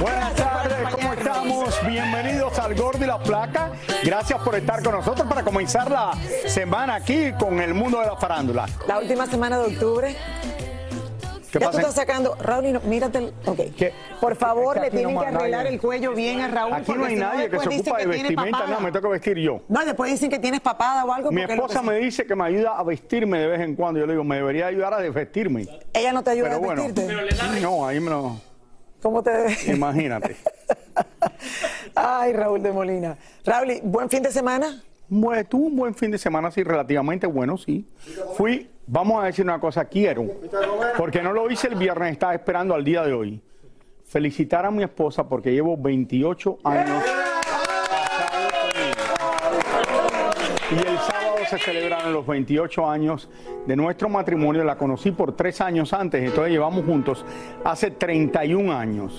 Buenas 0.00 0.34
tardes, 0.34 0.94
¿cómo 0.94 1.12
estamos? 1.12 1.74
Bienvenidos 1.86 2.58
al 2.58 2.74
Gordo 2.74 3.02
y 3.04 3.06
la 3.06 3.18
Placa. 3.18 3.72
Gracias 4.04 4.40
por 4.42 4.54
estar 4.54 4.82
con 4.82 4.92
nosotros 4.92 5.26
para 5.26 5.42
comenzar 5.42 5.90
la 5.90 6.12
semana 6.46 6.96
aquí 6.96 7.32
con 7.38 7.60
el 7.60 7.74
mundo 7.74 8.00
de 8.00 8.06
la 8.06 8.16
farándula. 8.16 8.66
La 8.86 8.98
última 8.98 9.26
semana 9.26 9.58
de 9.58 9.74
octubre. 9.74 10.16
¿Qué 11.50 11.60
ya 11.60 11.66
pasa? 11.66 11.80
tú 11.80 11.86
estás 11.86 11.94
sacando, 11.94 12.36
Raúl, 12.40 12.66
y 12.66 12.72
no- 12.72 12.80
mírate, 12.80 13.18
el- 13.18 13.32
ok. 13.46 13.60
¿Qué? 13.76 13.92
Por 14.20 14.36
favor, 14.36 14.76
Es 14.76 14.82
que 14.82 14.90
le 14.90 14.96
tienen 14.96 15.14
no 15.14 15.20
que 15.20 15.26
nadie. 15.26 15.38
arreglar 15.38 15.66
el 15.68 15.80
cuello 15.80 16.12
bien 16.12 16.40
a 16.40 16.48
Raúl. 16.48 16.72
Aquí 16.74 16.92
no 16.92 17.04
hay 17.06 17.16
nadie 17.16 17.48
que 17.48 17.58
se 17.60 17.68
ocupa 17.68 17.96
de 17.98 18.02
que 18.02 18.08
vestimenta, 18.08 18.50
papada. 18.58 18.74
no, 18.74 18.80
me 18.80 18.92
toca 18.92 19.08
vestir 19.08 19.38
yo. 19.38 19.60
No, 19.68 19.82
después 19.84 20.10
dicen 20.10 20.28
que 20.28 20.38
tienes 20.38 20.60
papada 20.60 21.04
o 21.06 21.12
algo. 21.12 21.30
Mi 21.32 21.42
esposa 21.42 21.80
que- 21.80 21.86
me 21.86 21.94
dice 21.96 22.26
que 22.26 22.34
me 22.34 22.44
ayuda 22.44 22.76
a 22.78 22.82
vestirme 22.82 23.38
de 23.38 23.46
vez 23.46 23.60
en 23.60 23.74
cuando. 23.74 24.00
Yo 24.00 24.06
le 24.06 24.12
digo, 24.12 24.24
me 24.24 24.36
debería 24.36 24.66
ayudar 24.66 24.92
a 24.92 24.98
desvestirme. 24.98 25.66
Ella 25.94 26.12
no 26.12 26.22
te 26.22 26.30
ayuda 26.30 26.48
Pero 26.48 26.56
a 26.56 26.58
bueno, 26.58 26.82
vestirte. 26.82 27.60
no, 27.62 27.86
ahí 27.86 28.00
me 28.00 28.10
lo... 28.10 28.36
¿Cómo 29.02 29.22
te 29.22 29.30
Imagínate. 29.72 30.36
Ay, 31.94 32.32
Raúl 32.32 32.62
de 32.62 32.72
Molina. 32.72 33.16
Raúl, 33.44 33.70
¿y 33.70 33.80
¿buen 33.82 34.08
fin 34.08 34.22
de 34.22 34.30
semana? 34.30 34.82
Bueno, 35.08 35.44
tuve 35.48 35.66
un 35.66 35.76
buen 35.76 35.94
fin 35.94 36.10
de 36.10 36.18
semana, 36.18 36.50
sí, 36.50 36.62
relativamente 36.62 37.26
bueno, 37.26 37.56
sí. 37.56 37.86
Fui, 38.36 38.68
vamos 38.86 39.22
a 39.22 39.26
decir 39.26 39.44
una 39.44 39.60
cosa, 39.60 39.84
quiero, 39.84 40.26
porque 40.96 41.22
no 41.22 41.32
lo 41.32 41.48
hice 41.50 41.68
el 41.68 41.76
viernes, 41.76 42.12
estaba 42.12 42.34
esperando 42.34 42.74
al 42.74 42.84
día 42.84 43.02
de 43.04 43.12
hoy. 43.12 43.40
Felicitar 44.04 44.66
a 44.66 44.70
mi 44.70 44.82
esposa 44.82 45.28
porque 45.28 45.52
llevo 45.52 45.76
28 45.76 46.58
años. 46.64 47.04
Se 51.48 51.58
celebraron 51.58 52.12
los 52.12 52.26
28 52.26 52.88
años 52.88 53.28
de 53.66 53.76
nuestro 53.76 54.08
matrimonio. 54.08 54.64
La 54.64 54.76
conocí 54.76 55.10
por 55.10 55.36
tres 55.36 55.60
años 55.60 55.92
antes, 55.92 56.22
entonces 56.22 56.52
llevamos 56.52 56.84
juntos 56.84 57.24
hace 57.64 57.90
31 57.90 58.76
años. 58.76 59.18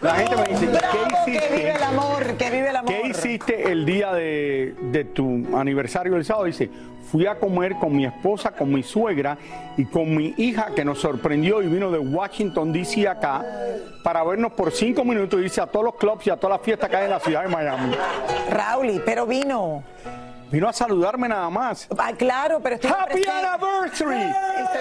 La 0.00 0.16
gente 0.16 0.36
me 0.36 0.48
dice, 0.48 0.66
¡Bravo! 0.66 0.98
¿qué 1.24 1.30
Que 1.30 1.30
hiciste? 1.32 1.56
vive 1.56 1.70
el 1.70 1.82
amor, 1.82 2.36
que 2.36 2.50
vive 2.50 2.68
el 2.68 2.76
amor. 2.76 2.92
¿Qué 2.92 3.08
hiciste 3.08 3.72
el 3.72 3.86
día 3.86 4.12
de, 4.12 4.74
de 4.90 5.04
tu 5.04 5.56
aniversario 5.56 6.12
del 6.14 6.24
sábado? 6.24 6.44
Dice, 6.46 6.68
fui 7.10 7.26
a 7.26 7.38
comer 7.38 7.76
con 7.76 7.96
mi 7.96 8.04
esposa, 8.04 8.50
con 8.50 8.72
mi 8.72 8.82
suegra 8.82 9.38
y 9.76 9.84
con 9.86 10.14
mi 10.14 10.34
hija 10.36 10.72
que 10.74 10.84
nos 10.84 10.98
sorprendió 10.98 11.62
y 11.62 11.68
vino 11.68 11.90
de 11.90 11.98
Washington, 11.98 12.72
D.C. 12.72 13.08
acá 13.08 13.44
para 14.02 14.22
vernos 14.24 14.52
por 14.52 14.72
cinco 14.72 15.04
minutos 15.04 15.40
y 15.40 15.44
irse 15.44 15.60
a 15.62 15.66
todos 15.66 15.84
los 15.86 15.94
clubs 15.94 16.26
y 16.26 16.30
a 16.30 16.36
todas 16.36 16.58
las 16.58 16.64
fiestas 16.66 16.90
que 16.90 16.96
hay 16.96 17.04
en 17.04 17.10
la 17.10 17.20
ciudad 17.20 17.42
de 17.42 17.48
Miami. 17.48 17.94
Raúl, 18.50 19.02
pero 19.06 19.26
vino. 19.26 19.82
Vino 20.54 20.68
a 20.68 20.72
saludarme 20.72 21.28
nada 21.28 21.50
más. 21.50 21.88
Ah, 21.98 22.12
claro, 22.16 22.60
pero 22.62 22.76
estoy 22.76 22.88
Happy 22.88 23.14
presente. 23.14 23.30
anniversary. 23.44 24.32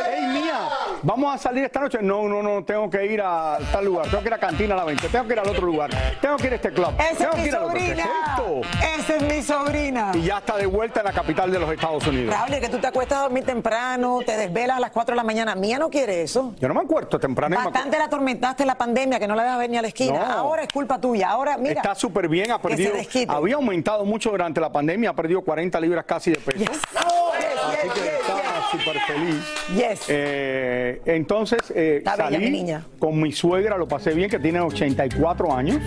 Hey, 0.05 0.27
mía, 0.31 0.69
vamos 1.01 1.33
a 1.33 1.37
salir 1.39 1.63
esta 1.63 1.79
noche. 1.79 1.97
No, 1.99 2.29
no, 2.29 2.43
no, 2.43 2.63
tengo 2.63 2.87
que 2.91 3.03
ir 3.07 3.19
a 3.19 3.57
tal 3.71 3.85
lugar. 3.85 4.05
Tengo 4.05 4.21
que 4.21 4.27
ir 4.27 4.33
a 4.35 4.37
Cantina 4.37 4.75
a 4.75 4.77
la 4.77 4.83
20. 4.83 5.09
Tengo 5.09 5.25
que 5.25 5.33
ir 5.33 5.39
al 5.39 5.49
otro 5.49 5.65
lugar. 5.65 5.89
Tengo 6.21 6.37
que 6.37 6.45
ir 6.45 6.53
a 6.53 6.55
este 6.57 6.71
club. 6.71 6.93
Esa 6.99 7.17
tengo 7.17 7.31
es 7.31 7.35
que 7.37 7.41
mi 7.41 7.47
ir 7.47 7.55
al 7.55 7.63
otro. 7.63 7.73
¿Qué 7.73 7.79
es 7.79 7.89
sobrina. 7.89 8.09
esto? 8.29 8.61
Esa 8.99 9.15
es 9.15 9.23
mi 9.23 9.41
sobrina. 9.41 10.11
Y 10.13 10.21
ya 10.21 10.37
está 10.37 10.57
de 10.57 10.67
vuelta 10.67 10.99
en 10.99 11.07
la 11.07 11.11
capital 11.11 11.51
de 11.51 11.57
los 11.57 11.71
Estados 11.71 12.05
Unidos. 12.05 12.35
Raúl, 12.35 12.53
es 12.53 12.59
que 12.59 12.69
tú 12.69 12.77
te 12.77 12.85
acuestas 12.85 13.17
a 13.17 13.21
dormir 13.23 13.43
temprano, 13.43 14.19
te 14.23 14.37
desvelas 14.37 14.77
a 14.77 14.79
las 14.79 14.91
4 14.91 15.13
de 15.13 15.17
la 15.17 15.23
mañana. 15.23 15.55
Mía 15.55 15.79
no 15.79 15.89
quiere 15.89 16.21
eso. 16.21 16.53
Yo 16.59 16.67
no 16.67 16.75
me 16.75 16.81
acuerdo 16.81 17.19
temprano. 17.19 17.55
Bastante 17.55 17.97
la 17.97 18.05
atormentaste 18.05 18.63
la 18.63 18.75
pandemia, 18.75 19.17
que 19.19 19.27
no 19.27 19.33
la 19.33 19.41
dejas 19.41 19.57
ver 19.57 19.69
ni 19.71 19.77
a 19.77 19.81
la 19.81 19.87
esquina. 19.87 20.19
No. 20.19 20.33
Ahora 20.33 20.61
es 20.61 20.69
culpa 20.71 21.01
tuya. 21.01 21.31
Ahora, 21.31 21.57
mira. 21.57 21.81
Está 21.81 21.95
súper 21.95 22.27
bien, 22.27 22.51
ha 22.51 22.61
perdido. 22.61 22.93
Había 23.29 23.55
aumentado 23.55 24.05
mucho 24.05 24.29
durante 24.29 24.61
la 24.61 24.71
pandemia, 24.71 25.09
ha 25.09 25.13
perdido 25.13 25.41
40 25.41 25.62
libras 25.81 26.05
casi 26.05 26.31
de 26.31 26.37
peso. 26.37 26.59
Yes. 26.59 26.69
Así 26.69 27.87
Yes, 27.87 27.93
que 27.93 28.15
estaba 28.17 28.71
súper 28.71 28.99
feliz. 29.07 29.35
Yes. 29.75 30.05
Eh, 30.07 31.01
entonces 31.05 31.59
eh, 31.75 32.01
bella, 32.03 32.15
salí 32.17 32.37
mi 32.37 32.49
niña. 32.51 32.83
con 32.99 33.19
mi 33.21 33.31
suegra, 33.31 33.77
lo 33.77 33.87
pasé 33.87 34.13
bien, 34.13 34.29
que 34.29 34.39
tiene 34.39 34.59
84 34.59 35.53
años. 35.53 35.77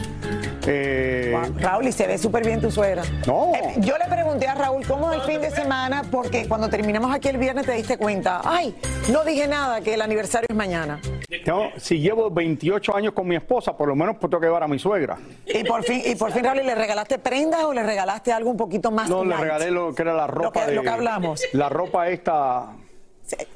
Eh, 0.66 1.32
Wow, 1.32 1.54
Raúl, 1.58 1.88
y 1.88 1.92
se 1.92 2.06
ve 2.06 2.18
súper 2.18 2.44
bien 2.44 2.60
tu 2.60 2.70
suegra. 2.70 3.02
No. 3.26 3.52
Eh, 3.54 3.74
yo 3.78 3.96
le 3.98 4.04
pregunté 4.06 4.46
a 4.48 4.54
Raúl 4.54 4.86
cómo 4.86 5.12
es 5.12 5.18
el 5.20 5.24
fin 5.24 5.40
de 5.40 5.50
semana, 5.50 6.02
porque 6.10 6.46
cuando 6.48 6.68
terminamos 6.68 7.14
aquí 7.14 7.28
el 7.28 7.36
viernes 7.38 7.66
te 7.66 7.72
diste 7.72 7.98
cuenta. 7.98 8.40
Ay, 8.44 8.74
no 9.10 9.24
dije 9.24 9.46
nada, 9.48 9.80
que 9.80 9.94
el 9.94 10.00
aniversario 10.02 10.46
es 10.48 10.56
mañana. 10.56 11.00
tengo- 11.44 11.70
si 11.76 11.98
llevo 12.00 12.30
28 12.30 12.96
años 12.96 13.12
con 13.12 13.26
mi 13.28 13.36
esposa, 13.36 13.76
por 13.76 13.88
lo 13.88 13.94
menos 13.96 14.16
pues, 14.18 14.30
tengo 14.30 14.40
que 14.40 14.46
llevar 14.46 14.62
a 14.62 14.68
mi 14.68 14.78
suegra. 14.78 15.16
Y 15.46 15.64
por 15.64 15.82
fin, 15.84 16.00
y 16.04 16.14
por 16.14 16.32
fin 16.32 16.44
Raúl, 16.44 16.58
¿le 16.64 16.74
regalaste 16.74 17.18
prendas 17.18 17.64
o 17.64 17.72
le 17.74 17.82
regalaste 17.82 18.32
algo 18.32 18.50
un 18.50 18.56
poquito 18.56 18.90
más 18.90 19.08
No, 19.08 19.24
le 19.24 19.36
regalé 19.36 19.70
lo 19.70 19.94
que 19.94 20.02
era 20.02 20.14
la 20.14 20.26
ropa 20.26 20.60
que- 20.64 20.70
de. 20.70 20.74
lo 20.76 20.82
que 20.82 20.88
hablamos. 20.88 21.42
La 21.52 21.68
ropa 21.68 22.08
esta. 22.08 22.66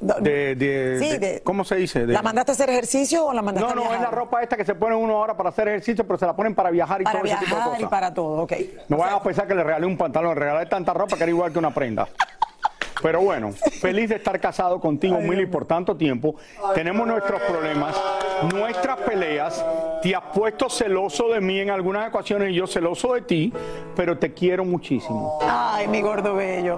No, 0.01 0.15
De, 0.19 0.55
de- 0.55 0.97
sí, 0.99 1.09
de- 1.11 1.19
de- 1.19 1.41
¿Cómo 1.41 1.63
se 1.63 1.75
dice? 1.75 2.05
De- 2.05 2.13
¿La 2.13 2.21
mandaste 2.21 2.51
a 2.51 2.53
hacer 2.55 2.69
ejercicio 2.69 3.25
o 3.25 3.33
la 3.33 3.41
mandaste 3.41 3.67
No, 3.67 3.71
a 3.71 3.75
no, 3.75 3.81
viajar? 3.81 3.97
es 3.97 4.03
la 4.03 4.11
ropa 4.11 4.41
esta 4.43 4.57
que 4.57 4.65
se 4.65 4.75
pone 4.75 4.95
uno 4.95 5.17
ahora 5.17 5.35
para 5.37 5.49
hacer 5.49 5.67
ejercicio, 5.69 6.05
pero 6.05 6.17
se 6.19 6.25
la 6.25 6.35
ponen 6.35 6.53
para 6.55 6.69
viajar 6.71 7.01
y 7.01 7.03
Para 7.05 7.19
todo 7.19 7.27
ese 7.27 7.37
tipo 7.37 7.55
de 7.55 7.61
cosas. 7.63 7.79
y 7.81 7.85
para 7.85 8.13
todo, 8.13 8.41
ok. 8.43 8.53
No 8.89 8.97
sea, 8.97 9.15
a 9.15 9.23
pensar 9.23 9.47
que 9.47 9.55
le 9.55 9.63
regalé 9.63 9.85
un 9.85 9.97
pantalón, 9.97 10.33
le 10.35 10.39
regalé 10.41 10.65
tanta 10.65 10.93
ropa 10.93 11.15
que 11.15 11.23
era 11.23 11.29
igual 11.31 11.51
que 11.53 11.59
una 11.59 11.73
prenda. 11.73 12.07
Pero 13.01 13.19
bueno, 13.21 13.51
feliz 13.81 14.09
de 14.09 14.17
estar 14.17 14.39
casado 14.39 14.79
contigo, 14.79 15.17
Mili, 15.21 15.47
por 15.47 15.65
tanto 15.65 15.97
tiempo. 15.97 16.35
Tenemos 16.75 17.07
nuestros 17.07 17.41
problemas, 17.41 17.95
nuestras 18.53 18.97
peleas. 18.99 19.65
Te 20.03 20.15
has 20.15 20.21
puesto 20.35 20.69
celoso 20.69 21.29
de 21.29 21.41
mí 21.41 21.59
en 21.59 21.71
algunas 21.71 22.09
ocasiones 22.09 22.51
y 22.51 22.55
yo 22.55 22.67
celoso 22.67 23.15
de 23.15 23.21
ti, 23.21 23.51
pero 23.95 24.19
te 24.19 24.33
quiero 24.35 24.65
muchísimo. 24.65 25.39
Ay, 25.41 25.87
mi 25.87 26.01
gordo 26.01 26.35
bello. 26.35 26.77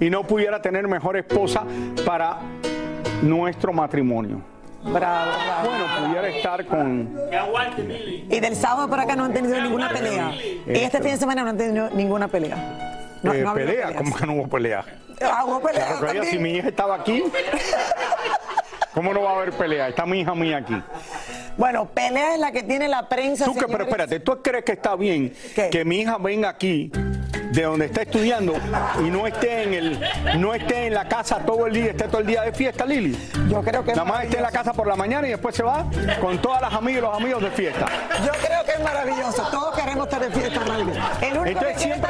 Y 0.00 0.10
no 0.10 0.24
pudiera 0.24 0.62
tener 0.62 0.86
mejor 0.86 1.16
esposa 1.16 1.64
para 2.04 2.38
nuestro 3.22 3.72
matrimonio. 3.72 4.40
Bravo, 4.82 5.32
bravo. 5.44 5.68
Bueno, 5.68 5.84
pudiera 6.06 6.28
estar 6.28 6.64
con... 6.66 7.18
Y 8.30 8.40
del 8.40 8.54
sábado 8.54 8.88
para 8.88 9.02
acá 9.02 9.16
no 9.16 9.24
han 9.24 9.32
tenido 9.32 9.60
ninguna 9.60 9.88
pelea. 9.88 10.32
Y 10.34 10.60
este 10.66 10.84
Esto. 10.84 10.98
fin 10.98 11.10
de 11.12 11.16
semana 11.16 11.42
no 11.42 11.50
han 11.50 11.58
tenido 11.58 11.90
ninguna 11.90 12.28
pelea. 12.28 13.18
No, 13.22 13.34
eh, 13.34 13.42
no 13.42 13.54
pelea. 13.54 13.94
¿cómo 13.96 14.14
que 14.14 14.26
no 14.26 14.34
hubo 14.34 14.48
pelea? 14.48 14.84
Ah, 15.20 15.44
hubo 15.44 15.60
pelea 15.60 15.96
Claro 15.98 16.22
si 16.24 16.38
mi 16.38 16.52
hija 16.52 16.68
estaba 16.68 16.94
aquí, 16.94 17.24
¿cómo 18.94 19.12
no 19.12 19.22
va 19.22 19.30
a 19.30 19.36
haber 19.36 19.52
pelea? 19.52 19.88
Está 19.88 20.06
mi 20.06 20.20
hija 20.20 20.32
mía 20.36 20.58
aquí. 20.58 20.80
Bueno, 21.56 21.86
pelea 21.86 22.34
es 22.34 22.40
la 22.40 22.52
que 22.52 22.62
tiene 22.62 22.86
la 22.86 23.08
prensa. 23.08 23.44
Tú 23.44 23.56
que, 23.56 23.66
pero 23.66 23.82
espérate, 23.82 24.20
¿tú 24.20 24.40
crees 24.40 24.64
que 24.64 24.72
está 24.72 24.94
bien 24.94 25.32
¿Qué? 25.56 25.70
que 25.70 25.84
mi 25.84 26.02
hija 26.02 26.18
venga 26.18 26.48
aquí 26.50 26.92
de 27.50 27.62
donde 27.62 27.86
está 27.86 28.02
estudiando 28.02 28.54
y 29.00 29.10
no 29.10 29.26
esté 29.26 29.62
en 29.62 29.74
el 29.74 30.00
no 30.38 30.54
esté 30.54 30.86
en 30.86 30.94
la 30.94 31.08
casa 31.08 31.38
todo 31.38 31.66
el 31.66 31.72
día, 31.72 31.90
esté 31.90 32.08
todo 32.08 32.20
el 32.20 32.26
día 32.26 32.42
de 32.42 32.52
fiesta, 32.52 32.84
Lili? 32.84 33.18
Yo 33.48 33.62
creo 33.62 33.84
que 33.84 33.92
Nada 33.92 34.04
más 34.04 34.24
esté 34.24 34.36
en 34.36 34.42
la 34.42 34.50
casa 34.50 34.72
por 34.72 34.86
la 34.86 34.96
mañana 34.96 35.26
y 35.26 35.30
después 35.30 35.54
se 35.54 35.62
va 35.62 35.86
con 36.20 36.38
todas 36.38 36.60
las 36.60 36.72
amigas 36.72 36.98
y 36.98 37.02
los 37.02 37.16
amigos 37.16 37.42
de 37.42 37.50
fiesta. 37.50 37.86
Yo 38.24 38.32
creo 38.46 38.64
que 38.64 38.72
es 38.72 38.80
maravilloso. 38.80 39.42
Todos 39.50 39.74
queremos 39.74 40.06
estar 40.06 40.20
de 40.20 40.30
fiesta, 40.30 40.60
Raúl. 40.64 40.92
El 41.20 41.38
único 41.38 41.46
Entonces 41.46 41.74
que 41.74 41.78
siempre 41.80 42.07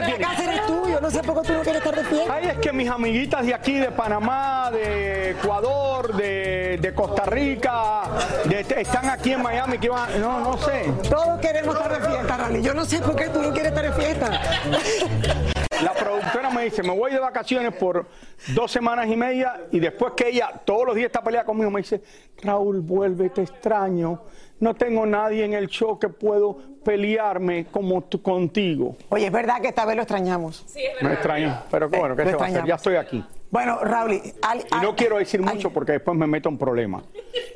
es 2.49 2.59
que 2.59 2.73
mis 2.73 2.89
amiguitas 2.89 3.45
de 3.47 3.55
aquí, 3.55 3.75
de 3.79 3.91
Panamá, 3.91 4.71
de 4.71 5.31
Ecuador, 5.33 6.15
de, 6.15 6.79
de 6.81 6.95
Costa 6.95 7.25
Rica, 7.25 8.03
de- 8.47 8.61
están 8.81 9.09
aquí 9.11 9.33
en 9.33 9.43
Miami, 9.43 9.79
que 9.79 9.89
van, 9.89 10.21
no, 10.21 10.41
no 10.41 10.57
sé. 10.59 10.85
Todos 11.09 11.39
queremos 11.41 11.77
estar 11.77 12.01
de 12.01 12.09
fiesta, 12.09 12.37
Raúl. 12.37 12.63
Yo 12.63 12.75
no 12.75 12.85
sé 12.85 13.01
por 13.01 13.17
qué 13.17 13.29
tú 13.29 13.43
no 13.43 13.53
quieres 13.53 13.73
estar 13.73 13.85
de 13.85 13.93
fiesta. 14.03 14.31
La 15.83 15.93
productora 15.95 16.51
me 16.51 16.65
dice, 16.65 16.83
me 16.83 16.91
voy 16.97 17.13
de 17.13 17.21
vacaciones 17.21 17.73
por 17.75 18.07
dos 18.49 18.71
semanas 18.73 19.07
y 19.09 19.17
media 19.17 19.61
y 19.71 19.79
después 19.79 20.15
que 20.17 20.29
ella 20.29 20.51
todos 20.65 20.85
los 20.87 20.97
días 20.97 21.07
está 21.07 21.23
peleada 21.23 21.45
conmigo, 21.47 21.71
me 21.71 21.81
dice, 21.83 22.03
Raúl, 22.43 22.81
vuelve, 22.81 23.31
te 23.31 23.43
extraño. 23.43 24.23
No 24.59 24.75
tengo 24.75 25.07
nadie 25.07 25.45
en 25.45 25.53
el 25.53 25.69
show 25.69 25.97
que 25.97 26.09
puedo 26.09 26.59
pelearme 26.93 27.67
como 27.71 28.01
tú 28.05 28.23
contigo. 28.23 28.97
Oye, 29.11 29.27
es 29.27 29.33
verdad 29.33 29.61
que 29.61 29.69
esta 29.69 29.85
vez 29.85 29.95
lo 29.95 30.01
extrañamos. 30.03 30.65
Me 31.03 31.13
extraño, 31.13 31.63
pero 31.71 31.91
qué 31.91 31.99
bueno, 31.99 32.17
¿qué 32.17 32.25
se 32.25 32.35
va 32.35 32.47
a 32.47 32.49
hacer? 32.49 32.65
Ya 32.65 32.77
estoy 32.77 32.97
aquí. 32.97 33.23
Bueno, 33.51 33.79
Raúl, 33.83 34.19
al- 34.41 34.61
Y 34.61 34.83
no 34.83 34.97
quiero 34.97 35.19
decir 35.19 35.41
al- 35.47 35.55
mucho 35.55 35.69
porque 35.71 35.93
después 35.93 36.17
me 36.17 36.27
meto 36.27 36.49
en 36.49 36.57
problemas. 36.57 37.03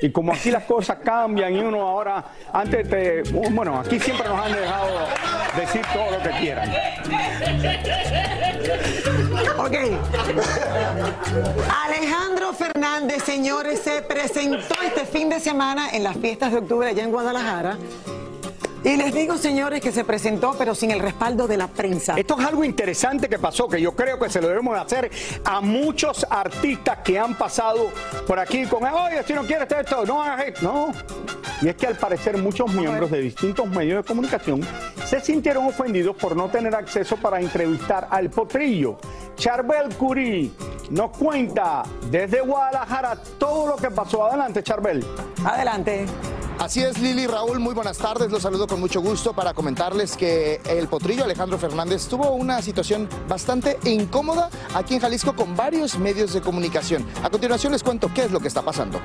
Y 0.03 0.11
como 0.13 0.35
aquí 0.35 0.51
las 0.51 0.65
cosas 0.65 0.99
cambian 1.03 1.55
y 1.55 1.61
uno 1.61 1.81
ahora, 1.81 2.23
antes 2.53 2.87
te, 2.91 3.23
bueno, 3.51 3.79
aquí 3.81 3.99
siempre 3.99 4.29
nos 4.29 4.39
han 4.39 4.53
dejado 4.53 4.89
decir 5.59 5.81
todo 5.95 6.11
lo 6.11 6.23
que 6.23 6.31
quieran. 6.39 6.71
Ok. 9.59 9.77
Alejandro 11.87 12.53
Fernández, 12.53 13.23
señores, 13.25 13.81
se 13.81 14.03
presentó 14.03 14.75
este 14.85 15.07
fin 15.07 15.31
de 15.31 15.41
semana 15.41 15.89
en 15.91 16.05
las 16.05 16.19
fiestas 16.19 16.53
de 16.53 16.59
octubre 16.59 16.89
allá 16.89 17.03
en 17.03 17.11
Guadalajara. 17.11 17.79
Y 18.85 18.97
les 18.97 19.15
digo, 19.15 19.39
señores, 19.39 19.81
que 19.81 19.93
se 19.93 20.03
presentó, 20.03 20.55
pero 20.59 20.75
sin 20.75 20.91
el 20.91 20.99
respaldo 20.99 21.47
de 21.47 21.57
la 21.57 21.69
prensa. 21.69 22.15
Esto 22.17 22.39
es 22.41 22.47
algo 22.47 22.65
interesante 22.65 23.29
que 23.29 23.39
pasó, 23.39 23.69
que 23.69 23.81
yo 23.81 23.95
creo 23.95 24.19
que 24.19 24.29
se 24.29 24.41
lo 24.41 24.49
debemos 24.49 24.75
de 24.75 24.81
hacer 24.81 25.11
a 25.45 25.61
muchos 25.61 26.27
artistas 26.29 26.99
que 27.05 27.17
han 27.19 27.39
pasado 27.39 27.91
por 28.27 28.41
aquí 28.41 28.67
con, 28.67 28.83
oye, 28.83 29.23
si 29.25 29.35
no 29.35 29.43
quieres 29.43 29.69
esto, 29.71 30.05
no 30.05 30.23
hagas 30.23 30.47
esto. 30.47 30.63
No. 30.63 30.93
Y 31.61 31.69
es 31.69 31.77
que 31.77 31.87
al 31.87 31.97
parecer 31.97 32.37
muchos 32.39 32.73
miembros 32.75 33.09
de 33.13 33.21
distintos 33.21 33.69
medios 33.69 34.03
de 34.03 34.09
comunicación 34.09 34.61
se 35.07 35.21
sintieron 35.21 35.67
ofendidos 35.67 36.17
por 36.17 36.35
no 36.35 36.49
tener 36.49 36.75
acceso 36.75 37.17
para 37.17 37.41
entrevistar 37.41 38.09
al 38.11 38.31
potrillo. 38.31 38.99
Charbel 39.37 39.95
Curí 39.97 40.53
nos 40.91 41.17
cuenta 41.17 41.85
desde 42.11 42.41
Guadalajara 42.41 43.17
todo 43.39 43.69
lo 43.69 43.77
que 43.77 43.93
pasó. 43.93 44.27
Adelante, 44.27 44.63
Charbel. 44.65 45.07
Adelante. 45.45 46.07
Así 46.63 46.81
es, 46.81 46.97
Lili 47.01 47.27
Raúl, 47.27 47.59
muy 47.59 47.75
buenas 47.75 47.99
tardes. 47.99 48.31
Los 48.31 48.45
saludo 48.45 48.69
con 48.69 48.79
mucho 48.79 49.01
gusto 49.01 49.33
para 49.33 49.53
comentarles 49.53 50.17
que 50.17 50.61
el 50.65 50.87
potrillo 50.87 51.25
Alejandro 51.25 51.59
Fernández 51.59 52.07
tuvo 52.07 52.31
una 52.35 52.63
situación 52.63 53.09
bastante 53.29 53.81
incómoda 53.83 54.49
aquí 54.73 54.95
en 54.95 55.01
Jalisco 55.01 55.35
con 55.35 55.57
varios 55.57 55.99
medios 55.99 56.33
de 56.35 56.41
comunicación. 56.41 57.05
A 57.25 57.31
continuación 57.31 57.73
les 57.73 57.83
cuento 57.83 58.13
qué 58.15 58.27
es 58.27 58.31
lo 58.31 58.39
que 58.39 58.47
está 58.47 58.63
pasando. 58.63 59.01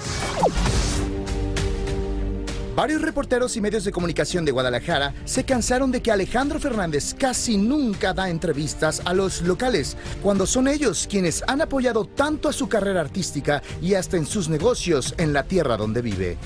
Varios 2.76 3.02
reporteros 3.02 3.58
y 3.58 3.62
medios 3.62 3.86
de 3.86 3.92
comunicación 3.92 4.46
de 4.46 4.52
Guadalajara 4.52 5.16
se 5.26 5.44
cansaron 5.44 5.92
de 5.92 6.04
que 6.04 6.12
Alejandro 6.12 6.60
Fernández 6.60 7.16
casi 7.16 7.58
nunca 7.58 8.14
da 8.14 8.30
entrevistas 8.30 9.02
a 9.04 9.16
los 9.16 9.42
locales, 9.42 9.98
cuando 10.22 10.46
son 10.46 10.68
ellos 10.68 11.08
quienes 11.10 11.44
han 11.48 11.62
apoyado 11.62 12.06
tanto 12.06 12.50
a 12.50 12.54
su 12.54 12.70
carrera 12.70 13.02
artística 13.02 13.64
y 13.82 13.96
hasta 13.96 14.16
en 14.16 14.28
sus 14.28 14.48
negocios 14.48 15.16
en 15.18 15.34
la 15.34 15.42
tierra 15.42 15.76
donde 15.76 16.04
vive. 16.04 16.38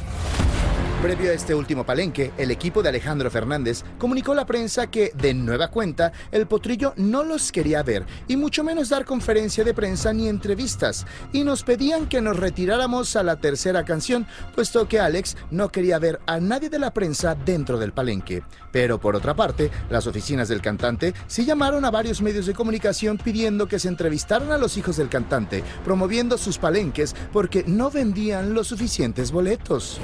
Previo 1.02 1.32
a 1.32 1.34
este 1.34 1.56
último 1.56 1.84
palenque, 1.84 2.32
el 2.38 2.52
equipo 2.52 2.84
de 2.84 2.90
Alejandro 2.90 3.32
Fernández 3.32 3.84
comunicó 3.98 4.34
a 4.34 4.36
la 4.36 4.46
prensa 4.46 4.86
que, 4.86 5.12
de 5.16 5.34
nueva 5.34 5.70
cuenta, 5.70 6.12
el 6.32 6.46
potrillo 6.46 6.94
no 6.96 7.24
los 7.24 7.52
quería 7.52 7.82
ver 7.82 8.06
y 8.28 8.38
mucho 8.38 8.64
menos 8.64 8.90
dar 8.90 9.04
conferencia 9.04 9.64
de 9.64 9.74
prensa 9.74 10.14
ni 10.14 10.28
entrevistas, 10.28 11.08
y 11.34 11.44
nos 11.44 11.64
pedían 11.64 12.08
que 12.08 12.22
nos 12.22 12.38
retiráramos 12.38 13.16
a 13.16 13.24
la 13.24 13.38
tercera 13.38 13.84
canción, 13.84 14.28
puesto 14.54 14.88
que 14.88 15.00
Alex 15.00 15.38
no 15.50 15.70
quería 15.70 15.98
ver 15.98 16.20
a 16.28 16.40
nadie 16.40 16.70
de 16.70 16.78
la 16.78 16.94
prensa 16.94 17.34
dentro 17.34 17.80
del 17.80 17.94
palenque. 17.94 18.44
Pero 18.72 19.00
por 19.00 19.16
otra 19.16 19.36
parte, 19.36 19.72
las 19.90 20.06
oficinas 20.06 20.50
del 20.50 20.62
cantante 20.62 21.16
sí 21.26 21.46
llamaron 21.46 21.84
a 21.84 21.90
varios 21.90 22.22
medios 22.22 22.46
de 22.46 22.54
comunicación 22.54 23.18
pidiendo 23.18 23.68
que 23.68 23.80
se 23.80 23.88
entrevistaran 23.88 24.52
a 24.52 24.60
los 24.60 24.78
hijos 24.78 24.98
del 24.98 25.10
cantante, 25.10 25.64
promoviendo 25.84 26.38
sus 26.38 26.60
palenques 26.60 27.16
porque 27.34 27.64
no 27.66 27.90
vendían 27.90 28.54
los 28.54 28.68
suficientes 28.68 29.32
boletos. 29.32 30.00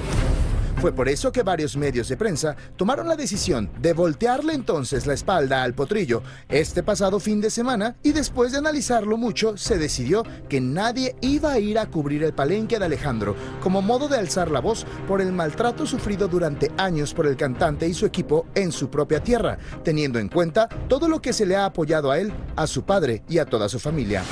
Fue 0.80 0.92
por 0.92 1.10
eso 1.10 1.32
que 1.32 1.42
varios 1.42 1.76
medios 1.76 2.08
de 2.08 2.18
prensa 2.18 2.56
tomaron 2.76 3.08
la 3.08 3.16
decisión 3.16 3.70
de 3.82 3.94
voltearle 3.94 4.54
entonces 4.54 5.08
la 5.08 5.14
espalda 5.16 5.64
al 5.64 5.74
potrillo 5.74 6.22
este 6.50 6.84
pasado 6.84 7.20
fin 7.20 7.42
de 7.42 7.50
semana 7.50 7.96
y 8.04 8.12
después 8.12 8.52
de 8.52 8.60
analizarlo 8.60 9.18
mucho 9.18 9.58
se 9.58 9.80
decidió 9.80 10.24
que 10.48 10.62
nadie 10.62 11.16
iba 11.22 11.52
a 11.52 11.60
ir 11.60 11.80
a 11.80 11.88
cubrir 11.88 12.24
el 12.24 12.34
palenque 12.34 12.78
de 12.78 12.86
Alejandro 12.86 13.36
como 13.60 13.82
modo 13.82 14.08
de 14.08 14.18
alzar 14.18 14.52
la 14.52 14.60
voz 14.60 14.86
por 15.08 15.20
el 15.20 15.34
maltrato 15.34 15.88
sufrido 15.88 16.28
durante 16.28 16.72
años 16.78 17.14
por 17.14 17.26
el 17.26 17.36
cantante 17.36 17.88
y 17.88 17.94
su 17.94 18.06
equipo 18.06 18.46
en 18.54 18.72
su 18.72 18.90
propia 18.90 19.24
tierra, 19.24 19.58
teniendo 19.84 20.20
en 20.20 20.30
cuenta 20.30 20.68
todo 20.88 21.08
lo 21.08 21.22
que 21.22 21.34
se 21.34 21.46
le 21.46 21.56
ha 21.56 21.66
apoyado 21.66 22.12
a 22.12 22.20
él, 22.20 22.32
a 22.56 22.68
su 22.68 22.84
padre 22.84 23.24
y 23.28 23.40
a 23.40 23.46
toda 23.46 23.68
su 23.68 23.80
familia. 23.80 24.24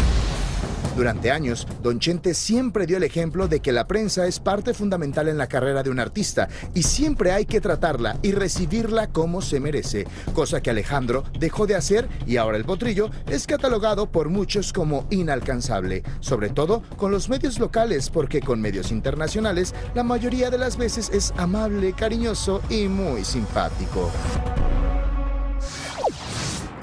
Durante 0.96 1.30
años, 1.30 1.68
Don 1.84 2.00
Chente 2.00 2.34
siempre 2.34 2.86
dio 2.86 2.96
el 2.98 3.04
ejemplo 3.04 3.50
de 3.50 3.60
que 3.60 3.74
la 3.74 3.86
prensa 3.86 4.28
es 4.28 4.40
parte 4.40 4.74
fundamental 4.74 5.28
en 5.28 5.38
la 5.38 5.48
carrera 5.48 5.84
de 5.84 5.90
un 5.90 6.00
artista 6.00 6.48
y 6.74 6.84
siempre 6.84 7.34
hay 7.34 7.46
que 7.46 7.60
tratarla 7.60 8.18
y 8.22 8.32
recibirla 8.32 9.08
como 9.08 9.42
se 9.42 9.60
merece, 9.60 10.08
cosa 10.34 10.62
que 10.62 10.70
Alejandro 10.70 11.26
dejó 11.38 11.68
de 11.68 11.76
hacer 11.76 12.08
y 12.26 12.38
ahora 12.38 12.58
el 12.58 12.64
potrillo 12.64 13.10
es 13.28 13.46
catalogado 13.46 14.10
por 14.10 14.30
muchos 14.30 14.72
como 14.72 15.06
inalcanzable, 15.10 16.04
sobre 16.22 16.50
todo 16.50 16.82
con 16.96 17.12
los 17.12 17.28
medios 17.28 17.60
locales 17.60 18.10
porque 18.10 18.40
con 18.40 18.62
medios 18.62 18.92
internacionales 18.92 19.76
la 19.96 20.04
mayoría 20.04 20.50
de 20.50 20.60
las 20.60 20.78
veces 20.78 21.10
es 21.10 21.34
amable, 21.36 21.92
cariñoso 21.92 22.62
y 22.70 22.88
muy 22.88 23.26
simpático. 23.26 24.12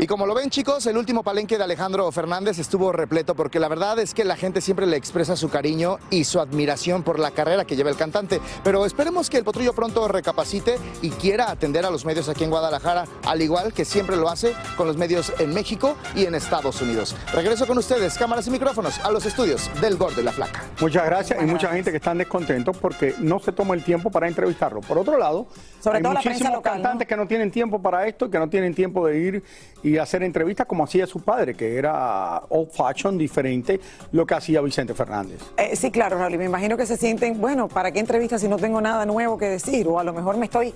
Y 0.02 0.08
como 0.08 0.26
lo 0.26 0.34
ven 0.34 0.50
chicos, 0.50 0.84
el 0.86 0.96
último 0.96 1.22
palenque 1.22 1.56
de 1.56 1.62
Alejandro 1.62 2.10
Fernández 2.10 2.58
estuvo 2.58 2.90
repleto 2.90 3.36
porque 3.36 3.60
la 3.60 3.68
verdad 3.68 4.00
es 4.00 4.14
que 4.14 4.24
la 4.24 4.34
gente 4.34 4.60
siempre 4.60 4.84
le 4.84 4.96
expresa 4.96 5.36
su 5.36 5.48
cariño 5.48 5.98
y 6.10 6.24
su 6.24 6.40
admiración 6.40 7.04
por 7.04 7.20
la 7.20 7.30
carrera 7.30 7.64
que 7.64 7.76
lleva 7.76 7.88
el 7.88 7.96
cantante. 7.96 8.40
Pero 8.64 8.84
esperemos 8.84 9.30
que 9.30 9.36
el 9.36 9.44
potrillo 9.44 9.74
pronto 9.74 10.08
recapacite 10.08 10.74
y 11.02 11.10
quiera 11.10 11.52
atender 11.52 11.86
a 11.86 11.90
los 11.92 12.04
medios 12.04 12.28
aquí 12.28 12.42
en 12.42 12.50
Guadalajara, 12.50 13.04
al 13.24 13.42
igual 13.42 13.72
que 13.72 13.84
siempre 13.84 14.16
lo 14.16 14.28
hace 14.28 14.54
con 14.76 14.88
los 14.88 14.96
medios 14.96 15.32
en 15.38 15.54
México 15.54 15.94
y 16.16 16.24
en 16.24 16.34
Estados 16.34 16.82
Unidos. 16.82 17.14
Regreso 17.32 17.64
con 17.68 17.78
ustedes, 17.78 18.18
cámaras 18.18 18.48
y 18.48 18.50
micrófonos, 18.50 18.98
a 19.04 19.12
los 19.12 19.24
estudios 19.24 19.70
del 19.80 19.98
Gordo 19.98 20.20
y 20.20 20.24
la 20.24 20.32
Flaca. 20.32 20.64
Muchas 20.80 21.06
gracias 21.06 21.40
y 21.40 21.46
mucha 21.46 21.68
gente 21.68 21.92
que 21.92 21.98
están 21.98 22.18
descontentos 22.18 22.76
porque 22.76 23.14
no 23.20 23.38
se 23.38 23.52
toma 23.52 23.74
el 23.74 23.84
tiempo 23.84 24.10
para 24.10 24.26
entrevistarlo. 24.26 24.80
Por 24.80 24.98
otro 24.98 25.16
lado, 25.16 25.46
Sobre 25.78 25.98
hay 25.98 26.02
todo 26.02 26.14
la 26.14 26.18
muchísimos 26.18 26.54
local, 26.54 26.78
¿no? 26.78 26.82
cantantes 26.82 27.06
que 27.06 27.16
no 27.16 27.28
tienen 27.28 27.52
tiempo 27.52 27.80
para 27.80 28.08
esto, 28.08 28.28
que 28.28 28.40
no 28.40 28.48
tienen 28.48 28.74
tiempo 28.74 29.06
de 29.06 29.18
ir 29.20 29.44
y 29.84 29.91
hacer 29.98 30.22
entrevistas 30.22 30.66
como 30.66 30.84
hacía 30.84 31.06
su 31.06 31.20
padre, 31.20 31.54
que 31.54 31.76
era 31.76 32.42
old 32.48 32.70
fashion, 32.70 33.18
diferente 33.18 33.80
lo 34.12 34.26
que 34.26 34.34
hacía 34.34 34.60
Vicente 34.60 34.94
Fernández. 34.94 35.40
Eh, 35.56 35.76
sí, 35.76 35.90
claro, 35.90 36.18
Raúl. 36.18 36.34
y 36.34 36.38
Me 36.38 36.44
imagino 36.44 36.76
que 36.76 36.86
se 36.86 36.96
sienten, 36.96 37.40
bueno, 37.40 37.68
¿para 37.68 37.92
qué 37.92 38.00
entrevista 38.00 38.38
si 38.38 38.48
no 38.48 38.56
tengo 38.56 38.80
nada 38.80 39.06
nuevo 39.06 39.38
que 39.38 39.46
decir? 39.46 39.88
O 39.88 39.98
a 39.98 40.04
lo 40.04 40.12
mejor 40.12 40.36
me 40.36 40.46
estoy, 40.46 40.74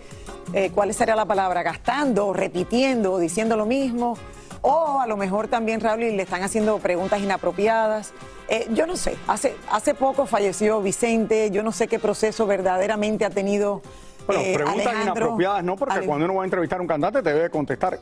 eh, 0.53 0.71
¿cuál 0.75 0.93
sería 0.95 1.17
la 1.17 1.25
palabra? 1.25 1.63
Gastando, 1.63 2.33
repitiendo, 2.33 3.19
diciendo 3.19 3.57
lo 3.57 3.67
mismo. 3.67 4.17
O 4.63 5.01
a 5.01 5.07
lo 5.07 5.17
mejor 5.17 5.49
también, 5.49 5.81
Raúl, 5.81 6.03
y 6.03 6.17
le 6.17 6.23
están 6.23 6.43
haciendo 6.43 6.79
preguntas 6.79 7.21
inapropiadas. 7.21 8.13
Eh, 8.49 8.67
yo 8.73 8.87
no 8.87 8.97
sé, 8.97 9.17
hace, 9.27 9.55
hace 9.71 9.95
poco 9.95 10.27
falleció 10.27 10.81
Vicente, 10.81 11.51
yo 11.51 11.63
no 11.63 11.73
sé 11.73 11.89
qué 11.89 11.99
proceso 11.99 12.47
verdaderamente 12.47 13.25
ha 13.25 13.31
tenido. 13.31 13.83
Bueno, 14.26 14.42
eh, 14.42 14.54
preguntas 14.54 14.87
Alejandro. 14.87 15.12
inapropiadas 15.12 15.64
no, 15.64 15.76
porque 15.76 16.00
cuando 16.00 16.25
uno 16.25 16.35
va 16.35 16.42
a 16.42 16.45
entrevistar 16.47 16.78
a 16.78 16.83
un 16.83 16.88
cantante 16.88 17.23
te 17.23 17.33
debe 17.33 17.50
contestar 17.50 17.99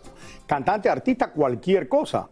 cantante, 0.47 0.89
artista, 0.89 1.31
cualquier 1.31 1.89
cosa. 1.89 2.29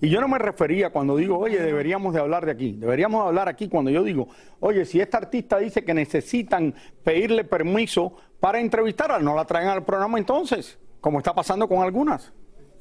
Y 0.00 0.08
yo 0.08 0.20
no 0.20 0.26
me 0.26 0.38
refería 0.38 0.90
cuando 0.90 1.16
digo, 1.16 1.38
oye, 1.38 1.60
deberíamos 1.60 2.12
de 2.12 2.18
hablar 2.18 2.44
de 2.44 2.50
aquí. 2.50 2.72
Deberíamos 2.72 3.24
hablar 3.24 3.48
aquí 3.48 3.68
cuando 3.68 3.88
yo 3.88 4.02
digo, 4.02 4.26
oye, 4.58 4.84
si 4.84 5.00
esta 5.00 5.18
artista 5.18 5.58
dice 5.58 5.84
que 5.84 5.94
necesitan 5.94 6.74
pedirle 7.04 7.44
permiso 7.44 8.16
para 8.40 8.58
entrevistarla, 8.58 9.20
no 9.20 9.36
la 9.36 9.44
traen 9.44 9.68
al 9.68 9.84
programa 9.84 10.18
entonces, 10.18 10.76
como 11.00 11.18
está 11.18 11.32
pasando 11.32 11.68
con 11.68 11.82
algunas. 11.82 12.32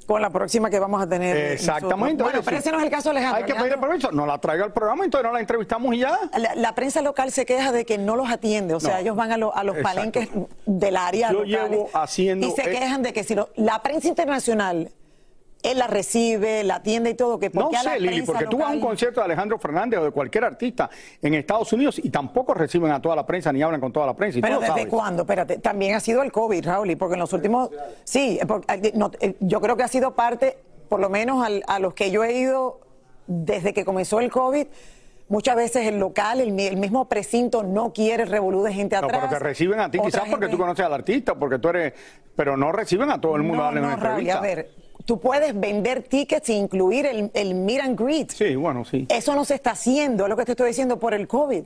Con 0.06 0.22
la 0.22 0.30
próxima 0.30 0.70
que 0.70 0.80
vamos 0.80 1.02
a 1.02 1.08
tener. 1.08 1.36
eh, 1.38 1.54
Exactamente. 1.54 2.22
Bueno, 2.24 2.40
pero 2.44 2.58
ese 2.58 2.72
no 2.72 2.80
es 2.80 2.84
el 2.86 2.90
caso 2.90 3.10
de 3.10 3.18
Alejandro. 3.20 3.46
Hay 3.46 3.52
que 3.52 3.58
pedir 3.60 3.80
permiso. 3.80 4.12
No 4.12 4.26
la 4.26 4.38
traiga 4.40 4.66
al 4.66 4.74
programa, 4.74 5.06
entonces 5.06 5.26
no 5.28 5.34
la 5.34 5.40
entrevistamos 5.40 5.94
y 5.96 6.00
ya. 6.00 6.18
La, 6.38 6.56
la 6.56 6.76
prensa 6.76 7.02
local 7.02 7.32
se 7.32 7.46
queja 7.46 7.72
de 7.72 7.86
que 7.86 7.98
no 7.98 8.16
los 8.16 8.30
atiende, 8.30 8.74
o 8.74 8.80
sea, 8.80 8.96
No. 8.96 9.00
ellos 9.00 9.16
van 9.16 9.32
a, 9.32 9.38
lo- 9.38 9.56
a 9.56 9.64
los 9.64 9.78
Exacto. 9.78 9.96
palenques 9.98 10.30
del 10.66 10.98
área 10.98 11.32
Yo 11.32 11.44
locales 11.44 11.70
llevo 11.72 11.90
haciendo- 11.94 12.48
y 12.48 12.52
se 12.52 12.64
eh, 12.64 12.72
quejan 12.72 13.04
de 13.04 13.14
que 13.14 13.24
si 13.24 13.36
lo- 13.36 13.50
la 13.56 13.82
prensa 13.82 14.08
internacional 14.08 14.92
él 15.64 15.78
la 15.78 15.88
recibe, 15.88 16.64
la 16.64 16.76
atiende 16.76 17.12
y 17.12 17.14
todo, 17.14 17.38
que 17.40 17.50
No 17.54 17.70
la 17.72 17.82
sé, 17.84 18.00
Lili, 18.00 18.24
porque 18.24 18.46
tú 18.46 18.58
vas 18.58 18.72
a 18.72 18.74
un 18.74 18.82
concierto 18.82 19.20
de 19.22 19.26
Alejandro 19.26 19.60
Fernández 19.60 20.00
o 20.00 20.04
de 20.06 20.12
cualquier 20.12 20.44
artista 20.46 20.90
en 21.22 21.34
Estados 21.36 21.72
Unidos 21.74 22.00
y 22.04 22.10
tampoco 22.10 22.54
reciben 22.54 22.92
a 22.92 23.02
toda 23.02 23.16
la 23.16 23.26
prensa 23.26 23.52
ni 23.54 23.62
hablan 23.62 23.80
con 23.80 23.92
toda 23.94 24.06
la 24.08 24.16
prensa. 24.16 24.40
Y 24.40 24.42
Pero 24.42 24.56
¿desde 24.60 24.68
sabes. 24.68 24.88
cuándo? 24.88 25.22
Espérate, 25.24 25.58
también 25.60 25.96
ha 25.96 26.00
sido 26.00 26.24
el 26.24 26.32
COVID, 26.32 26.66
Raúl, 26.66 26.96
porque 26.98 27.14
en 27.14 27.20
los 27.20 27.32
últimos... 27.34 27.70
Sí, 28.04 28.40
porque, 28.48 28.74
eh, 28.74 28.92
no, 28.96 29.12
eh, 29.20 29.36
yo 29.40 29.62
creo 29.62 29.78
que 29.78 29.84
ha 29.84 29.88
sido 29.88 30.16
parte, 30.16 30.58
por 30.90 31.00
lo 31.00 31.10
menos 31.10 31.46
al- 31.46 31.64
a 31.68 31.80
los 31.80 31.94
que 31.94 32.12
yo 32.12 32.24
he 32.24 32.34
ido 32.38 32.80
desde 33.28 33.74
que 33.74 33.86
comenzó 33.86 34.20
el 34.20 34.32
COVID, 34.32 34.66
muchas 35.30 35.56
veces 35.56 35.88
el 35.88 36.00
local, 36.00 36.42
el, 36.42 36.60
el 36.60 36.76
mismo 36.78 37.08
precinto 37.08 37.64
no 37.64 37.94
quiere 37.94 38.26
revolú 38.26 38.64
de 38.64 38.74
gente 38.74 38.98
No, 39.00 39.06
atrás. 39.06 39.22
pero 39.28 39.34
te 39.40 39.40
reciben 39.40 39.80
a 39.80 39.90
ti 39.90 40.00
quizás 40.00 40.24
porque 40.30 40.48
tú 40.50 40.58
conoces 40.58 40.86
al 40.86 40.94
artista, 40.94 41.36
porque 41.36 41.60
tú 41.60 41.70
eres... 41.70 41.94
Pero 42.36 42.56
no 42.58 42.72
reciben 42.72 43.12
a 43.12 43.20
todo 43.22 43.36
el 43.36 43.44
mundo 43.44 43.64
a 43.64 43.72
No, 43.72 43.74
darle 43.76 43.80
una 43.82 43.96
no, 43.98 44.04
Raúl, 44.04 44.20
entrevista. 44.22 44.38
a 44.38 44.42
ver, 44.42 44.70
tú 45.02 45.20
puedes 45.20 45.60
vender 45.60 46.04
tickets 46.04 46.50
e 46.50 46.54
incluir 46.54 47.06
el, 47.06 47.32
el 47.34 47.56
meet 47.56 47.82
and 47.82 48.00
greet. 48.00 48.32
Sí, 48.32 48.56
bueno, 48.56 48.86
sí. 48.86 49.06
Eso 49.10 49.36
no 49.36 49.46
se 49.46 49.56
está 49.56 49.72
haciendo, 49.72 50.24
es 50.26 50.30
lo 50.30 50.38
que 50.38 50.46
te 50.46 50.52
estoy 50.52 50.68
diciendo, 50.70 51.00
por 51.00 51.14
el 51.14 51.28
COVID. 51.28 51.64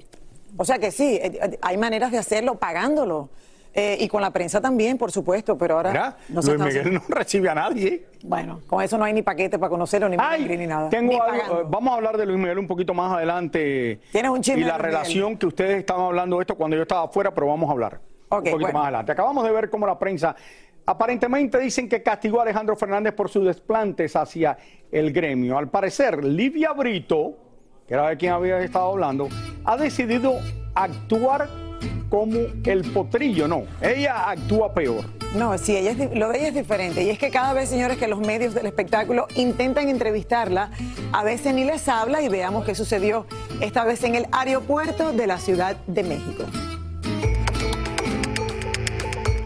O 0.58 0.64
sea 0.66 0.80
que 0.80 0.92
sí, 0.92 1.16
eh, 1.22 1.40
eh, 1.42 1.60
hay 1.62 1.78
maneras 1.78 2.12
de 2.12 2.18
hacerlo 2.18 2.56
pagándolo. 2.56 3.30
Eh, 3.78 3.98
y 4.00 4.08
con 4.08 4.22
la 4.22 4.32
prensa 4.32 4.62
también, 4.62 4.98
por 4.98 5.12
supuesto, 5.12 5.58
pero 5.58 5.76
ahora 5.76 6.16
no 6.30 6.42
se 6.42 6.52
Luis 6.54 6.62
Miguel 6.64 6.80
haciendo. 6.80 7.02
no 7.02 7.06
recibe 7.16 7.50
a 7.50 7.56
nadie. 7.56 8.06
Bueno, 8.24 8.62
con 8.68 8.82
eso 8.82 8.98
no 8.98 9.04
hay 9.04 9.12
ni 9.12 9.22
paquete 9.22 9.60
para 9.60 9.70
conocerlo, 9.70 10.08
ni 10.08 10.16
Ay, 10.18 10.46
ni 10.58 10.66
nada. 10.66 10.90
tengo 10.90 11.12
Ni 11.12 11.20
algo, 11.20 11.66
vamos 11.68 11.92
a 11.92 11.96
hablar 11.98 12.16
de 12.18 12.26
Luis 12.26 12.40
Miguel 12.40 12.58
un 12.60 12.68
poquito 12.68 12.94
más 12.94 13.12
adelante. 13.12 14.00
Tienes 14.14 14.32
un 14.32 14.42
chisme 14.42 14.62
Y 14.62 14.64
la 14.64 14.78
Miguel. 14.78 14.92
relación 14.92 15.36
que 15.38 15.46
ustedes 15.48 15.78
estaban 15.80 16.06
hablando 16.06 16.38
de 16.38 16.44
esto 16.44 16.56
cuando 16.56 16.78
yo 16.78 16.84
estaba 16.84 17.04
afuera, 17.04 17.34
pero 17.34 17.48
vamos 17.48 17.68
a 17.68 17.74
hablar 17.74 18.00
un 18.32 18.38
poquito 18.38 18.58
bueno. 18.60 18.74
más 18.74 18.84
adelante. 18.84 19.12
Acabamos 19.12 19.44
de 19.44 19.52
ver 19.52 19.70
cómo 19.70 19.86
la 19.86 20.00
prensa 20.00 20.38
aparentemente 20.86 21.60
dicen 21.60 21.90
que 21.90 22.04
castigó 22.04 22.40
a 22.40 22.44
Alejandro 22.44 22.76
Fernández 22.76 23.14
por 23.14 23.30
sus 23.30 23.46
desplantes 23.46 24.16
hacia 24.16 24.58
el 24.92 25.12
gremio. 25.12 25.58
Al 25.58 25.70
parecer, 25.70 26.24
Livia 26.24 26.74
Brito, 26.74 27.38
que 27.88 27.94
era 27.94 28.10
de 28.10 28.18
quien 28.18 28.34
había 28.34 28.60
estado 28.60 28.92
hablando, 28.92 29.30
ha 29.64 29.78
decidido 29.78 30.40
actuar 30.74 31.50
como 32.10 32.40
el 32.64 32.92
potrillo. 32.92 33.48
No, 33.48 33.64
ella 33.82 34.30
actúa 34.30 34.74
peor. 34.74 35.06
No, 35.36 35.58
sí, 35.58 35.76
ella 35.76 35.92
es 35.92 36.18
lo 36.18 36.30
de 36.30 36.38
ella 36.40 36.48
es 36.50 36.54
diferente. 36.54 37.04
Y 37.04 37.10
es 37.10 37.20
que 37.20 37.30
cada 37.30 37.54
vez, 37.54 37.70
señores, 37.70 37.98
que 37.98 38.08
los 38.08 38.20
medios 38.20 38.54
del 38.54 38.66
espectáculo 38.68 39.28
intentan 39.36 39.90
entrevistarla, 39.90 40.72
a 41.12 41.24
veces 41.24 41.54
ni 41.54 41.66
les 41.66 41.88
habla 41.90 42.22
y 42.22 42.30
veamos 42.30 42.64
qué 42.64 42.74
sucedió 42.74 43.26
esta 43.60 43.84
vez 43.84 44.04
en 44.04 44.16
el 44.16 44.28
aeropuerto 44.32 45.12
de 45.12 45.28
la 45.28 45.38
Ciudad 45.38 45.76
de 45.88 46.04
México. 46.04 46.46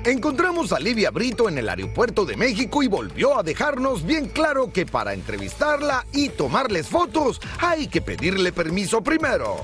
Encontramos 0.10 0.74
a 0.74 0.80
Livia 0.80 1.12
Brito 1.12 1.48
en 1.50 1.60
el 1.60 1.70
aeropuerto 1.70 2.26
de 2.26 2.36
México 2.36 2.82
y 2.82 2.88
volvió 2.88 3.38
a 3.38 3.44
dejarnos 3.44 4.04
bien 4.04 4.28
claro 4.28 4.74
que 4.74 4.88
para 4.88 5.14
entrevistarla 5.14 6.04
y 6.12 6.30
tomarles 6.30 6.88
fotos 6.88 7.40
hay 7.60 7.86
que 7.86 8.02
pedirle 8.02 8.52
permiso 8.52 9.04
primero. 9.04 9.58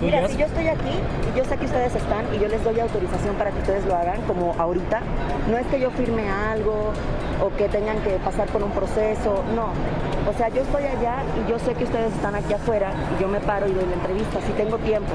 Mira, 0.00 0.26
si 0.26 0.38
yo 0.38 0.46
estoy 0.46 0.68
aquí 0.68 0.88
y 0.88 1.36
yo 1.36 1.44
sé 1.44 1.58
que 1.58 1.66
ustedes 1.66 1.94
están 1.94 2.24
y 2.34 2.38
yo 2.38 2.48
les 2.48 2.64
doy 2.64 2.80
autorización 2.80 3.36
para 3.36 3.50
que 3.50 3.58
ustedes 3.58 3.84
lo 3.84 3.94
hagan, 3.94 4.22
como 4.22 4.54
ahorita, 4.54 5.02
no 5.50 5.58
es 5.58 5.66
que 5.66 5.78
yo 5.78 5.90
firme 5.90 6.26
algo 6.30 6.94
o 7.42 7.54
que 7.58 7.68
tengan 7.68 8.02
que 8.02 8.12
pasar 8.24 8.48
por 8.48 8.62
un 8.62 8.70
proceso, 8.70 9.44
no. 9.54 9.74
O 10.26 10.34
sea, 10.34 10.48
yo 10.48 10.62
estoy 10.62 10.84
allá 10.84 11.22
y 11.44 11.50
yo 11.50 11.58
sé 11.58 11.74
que 11.74 11.84
ustedes 11.84 12.14
están 12.14 12.34
aquí 12.34 12.54
afuera 12.54 12.90
y 13.18 13.20
yo 13.20 13.28
me 13.28 13.40
paro 13.40 13.68
y 13.68 13.72
doy 13.74 13.84
la 13.84 13.96
entrevista, 13.96 14.40
si 14.46 14.52
tengo 14.52 14.78
tiempo. 14.78 15.12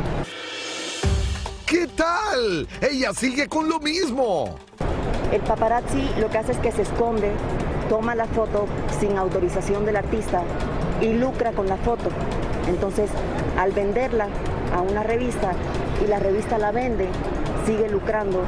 ¿Qué 1.65 1.87
tal? 1.87 2.67
Ella 2.79 3.11
sigue 3.11 3.47
con 3.47 3.67
lo 3.67 3.79
mismo. 3.79 4.55
El 5.31 5.41
paparazzi 5.41 6.07
lo 6.19 6.29
que 6.29 6.37
hace 6.37 6.51
es 6.51 6.59
que 6.59 6.71
se 6.71 6.83
esconde, 6.83 7.31
toma 7.89 8.13
la 8.13 8.25
foto 8.25 8.67
sin 8.99 9.17
autorización 9.17 9.83
del 9.83 9.95
artista 9.95 10.43
y 11.01 11.13
lucra 11.13 11.53
con 11.53 11.67
la 11.67 11.77
foto. 11.77 12.09
Entonces, 12.67 13.09
al 13.57 13.71
venderla 13.71 14.27
a 14.75 14.81
una 14.81 15.01
revista 15.01 15.53
y 16.03 16.07
la 16.07 16.19
revista 16.19 16.59
la 16.59 16.71
vende, 16.71 17.07
sigue 17.65 17.89
lucrando 17.89 18.43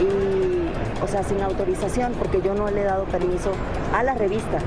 y, 0.00 1.00
o 1.00 1.06
sea, 1.06 1.22
sin 1.22 1.40
autorización, 1.40 2.12
porque 2.14 2.42
yo 2.42 2.54
no 2.54 2.68
le 2.72 2.80
he 2.80 2.84
dado 2.84 3.04
permiso 3.04 3.52
a 3.94 4.02
la 4.02 4.14
revista. 4.14 4.58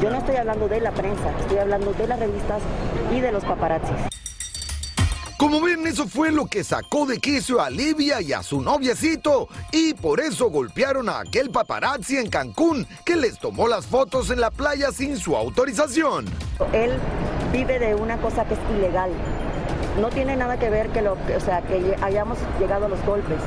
Yo 0.00 0.08
no 0.08 0.16
estoy 0.16 0.36
hablando 0.36 0.66
de 0.66 0.80
la 0.80 0.92
prensa, 0.92 1.30
estoy 1.40 1.58
hablando 1.58 1.92
de 1.92 2.06
las 2.06 2.18
revistas 2.18 2.62
y 3.14 3.20
de 3.20 3.32
los 3.32 3.44
paparazzis. 3.44 4.13
Como 5.36 5.60
ven, 5.60 5.84
eso 5.86 6.06
fue 6.06 6.30
lo 6.30 6.46
que 6.46 6.62
sacó 6.62 7.06
de 7.06 7.18
quicio 7.18 7.60
a 7.60 7.68
Livia 7.68 8.20
y 8.20 8.32
a 8.32 8.42
su 8.42 8.60
noviecito. 8.60 9.48
Y 9.72 9.94
por 9.94 10.20
eso 10.20 10.48
golpearon 10.48 11.08
a 11.08 11.20
aquel 11.20 11.50
paparazzi 11.50 12.18
en 12.18 12.30
Cancún 12.30 12.86
que 13.04 13.16
les 13.16 13.38
tomó 13.40 13.66
las 13.66 13.86
fotos 13.86 14.30
en 14.30 14.40
la 14.40 14.52
playa 14.52 14.92
sin 14.92 15.16
su 15.16 15.36
autorización. 15.36 16.26
Él 16.72 16.92
vive 17.52 17.80
de 17.80 17.96
una 17.96 18.16
cosa 18.20 18.44
que 18.44 18.54
es 18.54 18.60
ilegal. 18.76 19.10
No 20.00 20.08
tiene 20.10 20.36
nada 20.36 20.56
que 20.58 20.70
ver 20.70 20.90
que 20.90 21.02
lo, 21.02 21.12
o 21.14 21.40
sea, 21.44 21.62
que 21.62 21.96
hayamos 22.00 22.38
llegado 22.60 22.86
a 22.86 22.88
los 22.88 23.04
golpes. 23.04 23.38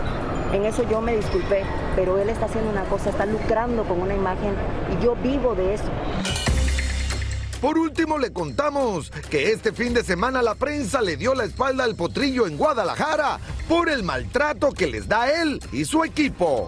En 0.53 0.65
eso 0.65 0.83
yo 0.89 0.99
me 0.99 1.15
disculpé, 1.15 1.63
pero 1.95 2.17
él 2.19 2.29
está 2.29 2.45
haciendo 2.45 2.69
una 2.69 2.83
cosa, 2.85 3.09
está 3.09 3.25
lucrando 3.25 3.83
con 3.83 4.01
una 4.01 4.13
imagen 4.13 4.55
y 4.91 5.03
yo 5.03 5.15
vivo 5.15 5.55
de 5.55 5.73
eso. 5.73 5.89
Por 7.61 7.77
último, 7.77 8.19
le 8.19 8.31
contamos 8.31 9.09
que 9.31 9.51
este 9.51 9.71
fin 9.71 9.93
de 9.93 10.03
semana 10.03 10.41
la 10.43 10.53
prensa 10.55 11.01
le 11.01 11.17
dio 11.17 11.33
la 11.33 11.43
espalda 11.43 11.83
al 11.85 11.95
potrillo 11.95 12.45
en 12.45 12.55
Guadalajara 12.55 13.39
por 13.67 13.89
el 13.89 14.03
maltrato 14.03 14.71
que 14.71 14.85
les 14.87 15.07
da 15.07 15.31
él 15.41 15.59
y 15.71 15.83
su 15.85 16.03
equipo. 16.03 16.67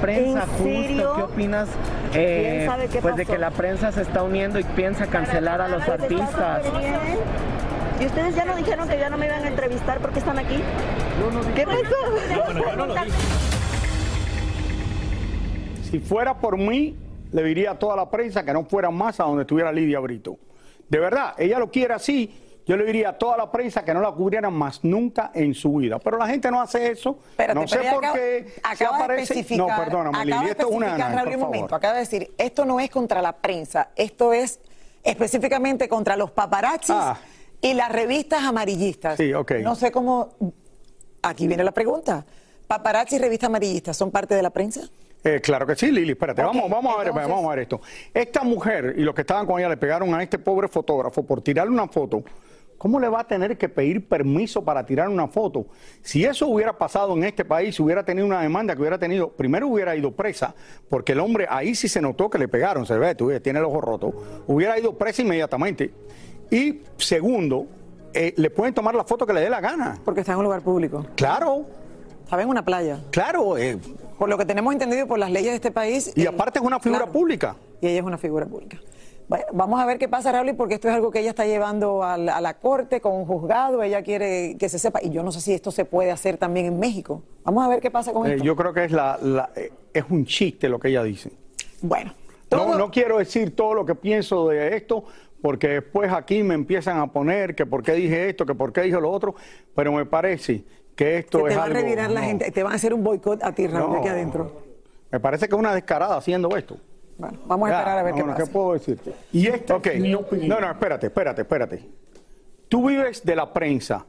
prensa 0.00 0.46
justo, 0.56 1.14
¿qué 1.16 1.22
opinas? 1.22 1.68
eh, 2.14 2.54
¿Quién 2.56 2.66
sabe 2.66 2.88
qué 2.88 3.02
pues 3.02 3.16
de 3.16 3.26
que 3.26 3.36
la 3.36 3.50
prensa 3.50 3.92
se 3.92 4.00
está 4.00 4.22
uniendo 4.22 4.58
y 4.58 4.64
piensa 4.64 5.06
cancelar 5.08 5.60
a 5.60 5.68
los 5.68 5.82
artistas. 5.86 6.62
¿Y 8.00 8.06
ustedes 8.06 8.34
ya 8.34 8.46
no 8.46 8.56
dijeron 8.56 8.88
que 8.88 8.98
ya 8.98 9.10
no 9.10 9.18
me 9.18 9.26
iban 9.26 9.44
a 9.44 9.48
entrevistar 9.48 9.98
porque 10.00 10.20
están 10.20 10.38
aquí? 10.38 10.58
¿Qué 11.54 11.66
pasó? 11.66 13.04
Si 15.90 15.98
fuera 15.98 16.38
por 16.38 16.56
mí, 16.56 16.96
le 17.32 17.42
diría 17.42 17.72
a 17.72 17.78
toda 17.78 17.96
la 17.96 18.10
prensa 18.10 18.44
que 18.44 18.52
no 18.52 18.64
fuera 18.64 18.90
más 18.90 19.20
a 19.20 19.24
donde 19.24 19.42
estuviera 19.42 19.72
Lidia 19.72 20.00
Brito. 20.00 20.38
De 20.88 20.98
verdad, 20.98 21.34
ella 21.38 21.58
lo 21.58 21.70
quiere 21.70 21.94
así. 21.94 22.34
Yo 22.66 22.76
le 22.76 22.84
diría 22.84 23.10
a 23.10 23.18
toda 23.18 23.36
la 23.36 23.50
prensa 23.50 23.84
que 23.84 23.92
no 23.94 24.00
la 24.00 24.12
cubrieran 24.12 24.52
más 24.52 24.84
nunca 24.84 25.30
en 25.34 25.54
su 25.54 25.74
vida. 25.76 25.98
Pero 25.98 26.18
la 26.18 26.26
gente 26.28 26.50
no 26.50 26.60
hace 26.60 26.90
eso. 26.92 27.18
Espérate, 27.30 27.58
no 27.58 27.66
sé 27.66 27.78
pero 27.78 27.94
por 27.94 28.04
acaba- 28.04 28.18
qué 28.18 28.46
se 28.48 28.60
acaba 28.62 28.98
de 28.98 29.04
aparece. 29.04 29.56
No, 29.56 29.66
perdóname, 29.66 30.24
Lili, 30.26 30.48
esto 30.50 30.68
es 30.68 30.74
una 30.76 30.94
un 30.94 31.00
por 31.00 31.38
momento, 31.38 31.68
favor. 31.68 31.74
acaba 31.74 31.94
de 31.94 32.00
decir, 32.00 32.30
esto 32.38 32.64
no 32.64 32.78
es 32.78 32.90
contra 32.90 33.22
la 33.22 33.32
prensa, 33.32 33.88
esto 33.96 34.32
es 34.32 34.60
específicamente 35.02 35.88
contra 35.88 36.16
los 36.16 36.30
paparazzis 36.30 36.94
Ah. 36.96 37.18
y 37.60 37.74
las 37.74 37.90
revistas 37.90 38.42
amarillistas. 38.44 39.16
Sí, 39.16 39.32
ok. 39.32 39.52
No 39.62 39.74
sé 39.74 39.90
cómo... 39.90 40.34
Aquí 41.22 41.46
viene 41.48 41.64
la 41.64 41.72
pregunta. 41.72 42.24
¿Paparazzi 42.66 43.16
y 43.16 43.18
revistas 43.18 43.48
amarillistas 43.48 43.96
son 43.96 44.10
parte 44.10 44.34
de 44.34 44.42
la 44.42 44.50
prensa? 44.50 44.82
Eh, 45.22 45.40
claro 45.42 45.66
que 45.66 45.76
sí, 45.76 45.90
Lili, 45.90 46.12
espérate, 46.12 46.42
vamos, 46.42 46.70
vamos, 46.70 46.94
a 46.94 47.02
ver, 47.02 47.12
vamos 47.12 47.44
a 47.44 47.50
ver 47.50 47.58
esto. 47.60 47.80
Esta 48.14 48.42
mujer 48.42 48.94
y 48.96 49.02
los 49.02 49.14
que 49.14 49.20
estaban 49.20 49.46
con 49.46 49.58
ella 49.58 49.68
le 49.68 49.76
pegaron 49.76 50.14
a 50.14 50.22
este 50.22 50.38
pobre 50.38 50.68
fotógrafo 50.68 51.22
por 51.24 51.42
tirarle 51.42 51.72
una 51.72 51.88
foto. 51.88 52.22
¿Cómo 52.78 52.98
le 52.98 53.10
va 53.10 53.20
a 53.20 53.24
tener 53.24 53.58
que 53.58 53.68
pedir 53.68 54.08
permiso 54.08 54.64
para 54.64 54.86
tirar 54.86 55.10
una 55.10 55.28
foto? 55.28 55.66
Si 56.00 56.24
eso 56.24 56.46
hubiera 56.46 56.78
pasado 56.78 57.14
en 57.14 57.24
este 57.24 57.44
país, 57.44 57.78
hubiera 57.78 58.02
tenido 58.02 58.26
una 58.26 58.40
demanda 58.40 58.74
que 58.74 58.80
hubiera 58.80 58.98
tenido, 58.98 59.28
primero 59.28 59.68
hubiera 59.68 59.94
ido 59.94 60.12
presa, 60.12 60.54
porque 60.88 61.12
el 61.12 61.20
hombre 61.20 61.46
ahí 61.50 61.74
sí 61.74 61.88
se 61.88 62.00
notó 62.00 62.30
que 62.30 62.38
le 62.38 62.48
pegaron, 62.48 62.86
se 62.86 62.96
ve, 62.96 63.14
tú 63.14 63.30
tiene 63.40 63.58
el 63.58 63.66
ojo 63.66 63.82
roto, 63.82 64.14
hubiera 64.46 64.78
ido 64.78 64.96
presa 64.96 65.20
inmediatamente. 65.20 65.92
Y 66.50 66.80
segundo, 66.96 67.66
eh, 68.14 68.32
le 68.38 68.48
pueden 68.48 68.72
tomar 68.72 68.94
la 68.94 69.04
foto 69.04 69.26
que 69.26 69.34
le 69.34 69.42
dé 69.42 69.50
la 69.50 69.60
gana. 69.60 69.98
Porque 70.02 70.20
está 70.20 70.32
en 70.32 70.38
un 70.38 70.44
lugar 70.44 70.62
público. 70.62 71.04
Claro, 71.16 71.66
¿Saben? 72.30 72.48
Una 72.48 72.64
playa. 72.64 73.00
claro. 73.10 73.58
eh, 73.58 73.76
Por 74.20 74.28
lo 74.28 74.36
que 74.36 74.44
tenemos 74.44 74.70
entendido 74.74 75.06
por 75.06 75.18
las 75.18 75.30
leyes 75.30 75.48
de 75.52 75.56
este 75.56 75.70
país. 75.70 76.12
y 76.14 76.26
aparte 76.26 76.58
es 76.58 76.64
una 76.64 76.78
figura 76.78 76.98
claro. 77.04 77.12
pública. 77.12 77.56
Y 77.80 77.86
ella 77.86 78.00
es 78.00 78.04
una 78.04 78.18
figura 78.18 78.44
pública. 78.44 78.78
Bueno, 79.28 79.46
vamos 79.54 79.80
a 79.80 79.86
ver 79.86 79.96
qué 79.98 80.08
pasa, 80.08 80.30
Raúl, 80.30 80.54
porque 80.56 80.74
esto 80.74 80.88
es 80.88 80.94
algo 80.94 81.10
que 81.10 81.20
ella 81.20 81.30
está 81.30 81.46
llevando 81.46 82.04
a 82.04 82.18
la, 82.18 82.36
a 82.36 82.40
la 82.42 82.58
corte 82.58 83.00
con 83.00 83.14
un 83.14 83.24
juzgado. 83.24 83.82
Ella 83.82 84.02
quiere 84.02 84.58
que 84.58 84.68
se 84.68 84.78
sepa. 84.78 85.00
Y 85.02 85.08
yo 85.08 85.22
no 85.22 85.32
sé 85.32 85.40
si 85.40 85.54
esto 85.54 85.70
se 85.70 85.86
puede 85.86 86.10
hacer 86.10 86.36
también 86.36 86.66
en 86.66 86.78
México. 86.78 87.22
Vamos 87.44 87.64
a 87.64 87.68
ver 87.70 87.80
qué 87.80 87.90
pasa 87.90 88.12
con 88.12 88.26
Eh, 88.26 88.32
esto. 88.34 88.44
yo 88.44 88.54
creo 88.56 88.74
que 88.74 88.84
es, 88.84 88.92
la, 88.92 89.18
la- 89.22 89.48
eh, 89.56 89.72
es 89.94 90.04
un 90.10 90.26
chiste 90.26 90.68
lo 90.68 90.78
que 90.78 90.88
ella 90.88 91.02
dice. 91.02 91.32
Bueno, 91.80 92.12
No, 92.50 92.58
todo- 92.58 92.76
no 92.76 92.90
quiero 92.90 93.16
decir 93.16 93.56
todo 93.56 93.72
lo 93.72 93.86
que 93.86 93.94
pienso 93.94 94.48
de 94.48 94.76
esto, 94.76 95.02
porque 95.40 95.68
después 95.68 96.12
aquí 96.12 96.42
me 96.42 96.52
empiezan 96.52 96.98
a 96.98 97.06
poner 97.06 97.54
que 97.54 97.64
por 97.64 97.82
qué 97.82 97.92
dije 97.94 98.28
esto, 98.28 98.44
que 98.44 98.54
por 98.54 98.70
qué 98.70 98.82
dije 98.82 99.00
lo 99.00 99.10
otro, 99.10 99.34
pero 99.74 99.92
me 99.92 100.04
parece 100.04 100.62
que 101.04 101.18
esto 101.18 101.38
se 101.38 101.44
te 101.44 101.50
es 101.52 101.58
va 101.58 101.64
algo... 101.64 101.76
a 101.78 101.80
revirar 101.80 102.10
la 102.10 102.20
no, 102.20 102.26
gente, 102.26 102.50
te 102.50 102.62
van 102.62 102.72
a 102.72 102.76
hacer 102.76 102.92
un 102.94 103.02
boicot 103.02 103.42
a 103.42 103.52
ti, 103.52 103.66
Raúl, 103.66 103.92
no. 103.92 103.98
aquí 104.00 104.08
adentro. 104.08 104.62
Me 105.10 105.18
parece 105.18 105.48
que 105.48 105.54
es 105.54 105.58
una 105.58 105.74
descarada 105.74 106.16
haciendo 106.16 106.54
esto. 106.56 106.76
Bueno, 107.18 107.38
vamos 107.46 107.68
a 107.68 107.72
Ya, 107.72 107.78
esperar 107.78 107.98
a 107.98 108.02
ver 108.02 108.14
qué 108.14 108.22
bueno, 108.22 108.36
pasa. 108.38 108.52
puedo 108.52 108.72
decirte? 108.74 109.12
Y 109.32 109.46
esta 109.46 109.76
Ok. 109.76 109.86
es 109.86 110.00
mi 110.00 110.14
opinión. 110.14 110.48
No, 110.48 110.60
no, 110.60 110.70
espérate, 110.70 111.06
espérate, 111.06 111.42
espérate. 111.42 111.88
Tú 112.68 112.88
vives 112.88 113.24
de 113.24 113.34
la 113.36 113.52
prensa, 113.52 114.06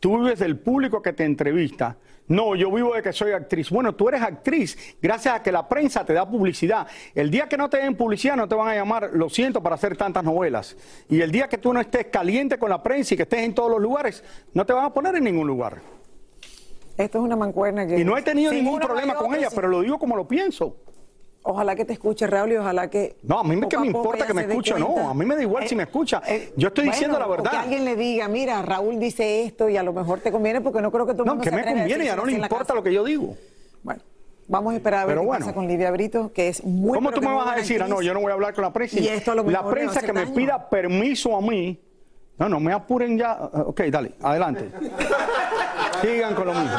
tú 0.00 0.18
vives 0.20 0.38
del 0.38 0.58
público 0.58 1.02
que 1.02 1.12
te 1.12 1.24
entrevista. 1.24 1.96
No, 2.26 2.54
yo 2.54 2.70
vivo 2.70 2.94
de 2.94 3.02
que 3.02 3.12
soy 3.12 3.32
actriz. 3.32 3.68
Bueno, 3.68 3.94
tú 3.94 4.08
eres 4.08 4.22
actriz 4.22 4.96
gracias 5.02 5.34
a 5.34 5.42
que 5.42 5.52
la 5.52 5.68
prensa 5.68 6.06
te 6.06 6.14
da 6.14 6.26
publicidad. 6.26 6.86
El 7.14 7.30
día 7.30 7.48
que 7.48 7.56
no 7.58 7.68
te 7.68 7.76
den 7.78 7.96
publicidad 7.96 8.34
no 8.36 8.48
te 8.48 8.54
van 8.54 8.68
a 8.68 8.74
llamar, 8.74 9.10
lo 9.12 9.28
siento, 9.28 9.62
para 9.62 9.74
hacer 9.74 9.94
tantas 9.96 10.24
novelas. 10.24 10.74
Y 11.10 11.20
el 11.20 11.30
día 11.30 11.48
que 11.48 11.58
tú 11.58 11.72
no 11.74 11.80
estés 11.80 12.06
caliente 12.06 12.56
con 12.58 12.70
la 12.70 12.82
prensa 12.82 13.12
y 13.12 13.16
que 13.18 13.24
estés 13.24 13.40
en 13.40 13.54
todos 13.54 13.70
los 13.70 13.80
lugares, 13.80 14.24
no 14.54 14.64
te 14.64 14.72
van 14.72 14.86
a 14.86 14.92
poner 14.94 15.16
en 15.16 15.24
ningún 15.24 15.46
lugar. 15.46 15.80
Esto 16.96 17.18
es 17.18 17.24
una 17.24 17.36
mancuerna 17.36 17.86
que... 17.86 17.98
Y 17.98 18.04
no 18.04 18.16
he 18.16 18.22
tenido 18.22 18.52
ningún 18.52 18.80
problema 18.80 19.14
con 19.14 19.34
ella, 19.34 19.48
pero 19.54 19.68
lo 19.68 19.80
digo 19.80 19.98
como 19.98 20.16
lo 20.16 20.26
pienso. 20.28 20.76
Ojalá 21.46 21.76
que 21.76 21.84
te 21.84 21.92
escuche, 21.92 22.26
Raúl, 22.26 22.52
y 22.52 22.56
ojalá 22.56 22.88
que... 22.88 23.16
No, 23.22 23.40
a 23.40 23.44
mí 23.44 23.54
poco 23.56 23.68
que 23.68 23.78
me 23.78 23.86
importa 23.88 24.26
que 24.26 24.32
me 24.32 24.42
escuche 24.42 24.72
o 24.74 24.78
no, 24.78 25.10
a 25.10 25.14
mí 25.14 25.26
me 25.26 25.36
da 25.36 25.42
igual 25.42 25.68
si 25.68 25.76
me 25.76 25.82
escucha. 25.82 26.22
Yo 26.56 26.68
estoy 26.68 26.84
diciendo 26.86 27.18
la 27.18 27.26
verdad. 27.26 27.50
que 27.50 27.56
alguien 27.58 27.84
le 27.84 27.96
diga, 27.96 28.28
mira, 28.28 28.62
Raúl 28.62 28.98
dice 28.98 29.42
esto 29.42 29.68
y 29.68 29.76
a 29.76 29.82
lo 29.82 29.92
mejor 29.92 30.20
te 30.20 30.32
conviene 30.32 30.62
porque 30.62 30.80
no 30.80 30.90
creo 30.90 31.04
que 31.04 31.12
todo 31.12 31.24
el 31.24 31.26
No, 31.26 31.34
mundo 31.34 31.44
que 31.44 31.50
se 31.50 31.56
me 31.56 31.62
conviene 31.64 31.88
y 31.88 31.92
a 32.08 32.16
decírselo 32.16 32.22
no 32.22 32.26
le 32.26 32.32
importa 32.32 32.74
lo 32.74 32.82
que 32.82 32.94
yo 32.94 33.04
digo. 33.04 33.36
Bueno, 33.82 34.00
vamos 34.48 34.72
a 34.72 34.76
esperar 34.76 35.00
a 35.00 35.04
ver 35.04 35.14
Pero 35.16 35.20
qué 35.20 35.26
bueno. 35.26 35.44
pasa 35.44 35.54
con 35.54 35.68
Livia 35.68 35.90
Brito, 35.90 36.32
que 36.32 36.48
es 36.48 36.64
muy... 36.64 36.94
¿Cómo 36.94 37.10
tú 37.12 37.20
que 37.20 37.26
me 37.28 37.34
vas 37.34 37.52
a 37.52 37.56
decir? 37.56 37.82
Ah, 37.82 37.88
no, 37.88 38.00
yo 38.00 38.14
no 38.14 38.20
voy 38.20 38.30
a 38.30 38.34
hablar 38.34 38.54
con 38.54 38.62
la 38.64 38.72
prensa. 38.72 38.98
Y 38.98 39.08
esto 39.08 39.32
a 39.32 39.34
lo 39.34 39.42
la 39.50 39.68
prensa 39.68 40.00
que 40.00 40.14
me 40.14 40.26
pida 40.28 40.70
permiso 40.70 41.36
a 41.36 41.42
mí. 41.42 41.78
No, 42.38 42.48
no 42.48 42.58
me 42.58 42.72
apuren 42.72 43.18
ya. 43.18 43.34
Ok, 43.34 43.82
dale, 43.90 44.14
adelante. 44.22 44.70
Sigan 46.00 46.34
con 46.34 46.46
lo 46.46 46.54
mismo. 46.54 46.78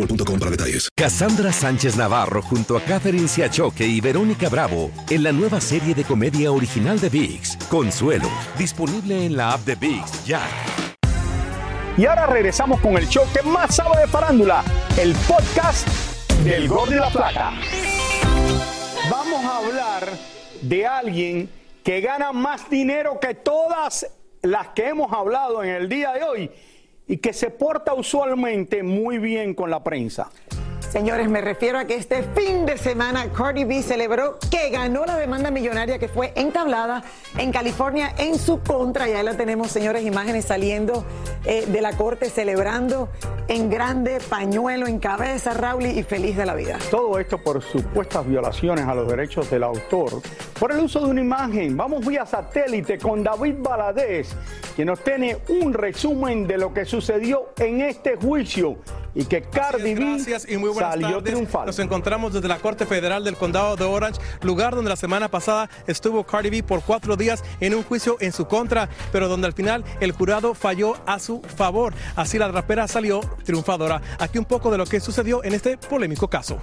boostmobile.com 0.01 0.39
para 0.39 0.51
detalles. 0.51 0.89
Cassandra 0.95 1.51
Sánchez 1.51 1.95
Navarro 1.95 2.41
junto 2.41 2.77
a 2.77 2.81
Catherine 2.81 3.27
Siachoque 3.27 3.85
y 3.85 4.01
Verónica 4.01 4.49
Bravo 4.49 4.91
en 5.09 5.23
la 5.23 5.31
nueva 5.31 5.61
serie 5.61 5.93
de 5.93 6.03
comedia 6.03 6.51
original 6.51 6.99
de 6.99 7.09
VIX, 7.09 7.57
Consuelo, 7.69 8.29
disponible 8.57 9.25
en 9.25 9.37
la 9.37 9.53
app 9.53 9.61
de 9.61 9.75
VIX 9.75 10.25
ya. 10.25 10.41
Y 11.97 12.05
ahora 12.05 12.25
regresamos 12.25 12.79
con 12.79 12.97
el 12.97 13.07
show 13.07 13.25
que 13.33 13.41
más 13.41 13.75
sabe 13.75 13.99
de 14.01 14.07
farándula, 14.07 14.63
el 14.97 15.13
podcast 15.27 15.87
del 16.43 16.67
Gordo 16.67 16.93
y 16.93 16.99
la 16.99 17.09
Plata. 17.09 17.51
Vamos 19.09 19.43
a 19.43 19.57
hablar 19.57 20.07
de 20.61 20.87
alguien 20.87 21.49
que 21.83 21.99
gana 22.01 22.31
más 22.31 22.69
dinero 22.69 23.19
que 23.19 23.33
todas 23.33 24.07
las 24.41 24.69
que 24.69 24.87
hemos 24.87 25.11
hablado 25.11 25.63
en 25.63 25.69
el 25.71 25.89
día 25.89 26.13
de 26.13 26.23
hoy 26.23 26.51
y 27.11 27.17
que 27.17 27.33
se 27.33 27.49
porta 27.49 27.93
usualmente 27.93 28.83
muy 28.83 29.17
bien 29.17 29.53
con 29.53 29.69
la 29.69 29.83
prensa. 29.83 30.31
Señores, 30.91 31.29
me 31.29 31.39
refiero 31.39 31.79
a 31.79 31.85
que 31.85 31.95
este 31.95 32.21
fin 32.21 32.65
de 32.65 32.77
semana 32.77 33.31
Cardi 33.31 33.63
B 33.63 33.81
celebró 33.81 34.37
que 34.51 34.69
ganó 34.71 35.05
la 35.05 35.15
demanda 35.15 35.49
millonaria 35.49 35.97
que 35.97 36.09
fue 36.09 36.33
entablada 36.35 37.01
en 37.37 37.53
California 37.53 38.13
en 38.17 38.37
su 38.37 38.59
contra. 38.59 39.07
Ya 39.07 39.23
la 39.23 39.37
tenemos, 39.37 39.71
señores, 39.71 40.03
imágenes 40.03 40.43
saliendo 40.43 41.05
eh, 41.45 41.65
de 41.65 41.81
la 41.81 41.95
corte 41.95 42.29
celebrando 42.29 43.07
en 43.47 43.69
grande, 43.69 44.19
pañuelo 44.29 44.85
en 44.85 44.99
cabeza, 44.99 45.53
Raúl, 45.53 45.85
y 45.85 46.03
feliz 46.03 46.35
de 46.35 46.45
la 46.45 46.55
vida. 46.55 46.77
Todo 46.91 47.17
esto 47.19 47.37
por 47.37 47.61
supuestas 47.61 48.27
violaciones 48.27 48.85
a 48.85 48.93
los 48.93 49.07
derechos 49.07 49.49
del 49.49 49.63
autor, 49.63 50.21
por 50.59 50.73
el 50.73 50.79
uso 50.79 50.99
de 50.99 51.05
una 51.05 51.21
imagen. 51.21 51.77
Vamos 51.77 52.05
vía 52.05 52.25
satélite 52.25 52.97
con 52.97 53.23
David 53.23 53.55
Baladés, 53.59 54.35
que 54.75 54.83
nos 54.83 55.01
tiene 55.01 55.37
un 55.47 55.73
resumen 55.73 56.45
de 56.45 56.57
lo 56.57 56.73
que 56.73 56.83
sucedió 56.83 57.53
en 57.57 57.79
este 57.79 58.17
juicio 58.17 58.75
y 59.13 59.25
que 59.25 59.41
Cardi 59.41 59.93
B 59.93 60.01
Gracias 60.01 60.45
y 60.49 60.57
muy 60.57 60.69
buenas 60.69 60.91
salió 60.91 61.07
tardes. 61.09 61.23
triunfal. 61.33 61.65
Nos 61.65 61.79
encontramos 61.79 62.33
desde 62.33 62.47
la 62.47 62.59
Corte 62.59 62.85
Federal 62.85 63.23
del 63.23 63.35
Condado 63.35 63.75
de 63.75 63.83
Orange, 63.83 64.19
lugar 64.41 64.75
donde 64.75 64.89
la 64.89 64.95
semana 64.95 65.29
pasada 65.29 65.69
estuvo 65.87 66.23
Cardi 66.23 66.49
B 66.49 66.63
por 66.63 66.81
cuatro 66.81 67.15
días 67.15 67.43
en 67.59 67.75
un 67.75 67.83
juicio 67.83 68.17
en 68.19 68.31
su 68.31 68.47
contra, 68.47 68.89
pero 69.11 69.27
donde 69.27 69.47
al 69.47 69.53
final 69.53 69.83
el 69.99 70.11
jurado 70.11 70.53
falló 70.53 70.95
a 71.05 71.19
su 71.19 71.41
favor. 71.41 71.93
Así 72.15 72.37
la 72.37 72.47
rapera 72.49 72.87
salió 72.87 73.21
triunfadora. 73.43 74.01
Aquí 74.19 74.37
un 74.37 74.45
poco 74.45 74.71
de 74.71 74.77
lo 74.77 74.85
que 74.85 74.99
sucedió 74.99 75.43
en 75.43 75.53
este 75.53 75.77
polémico 75.77 76.29
caso. 76.29 76.57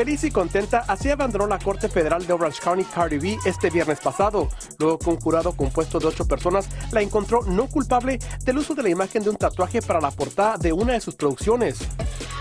Feliz 0.00 0.24
y 0.24 0.30
contenta, 0.30 0.86
así 0.88 1.10
abandonó 1.10 1.46
la 1.46 1.58
Corte 1.58 1.86
Federal 1.86 2.26
de 2.26 2.32
Orange 2.32 2.58
County 2.62 2.84
Cardi 2.84 3.18
B 3.18 3.38
este 3.44 3.68
viernes 3.68 4.00
pasado, 4.00 4.48
luego 4.78 4.98
que 4.98 5.10
un 5.10 5.20
jurado 5.20 5.52
compuesto 5.52 5.98
de 5.98 6.06
ocho 6.06 6.26
personas 6.26 6.70
la 6.90 7.02
encontró 7.02 7.42
no 7.42 7.66
culpable 7.66 8.18
del 8.42 8.56
uso 8.56 8.74
de 8.74 8.82
la 8.82 8.88
imagen 8.88 9.22
de 9.22 9.28
un 9.28 9.36
tatuaje 9.36 9.82
para 9.82 10.00
la 10.00 10.10
portada 10.10 10.56
de 10.56 10.72
una 10.72 10.94
de 10.94 11.02
sus 11.02 11.16
producciones. 11.16 11.80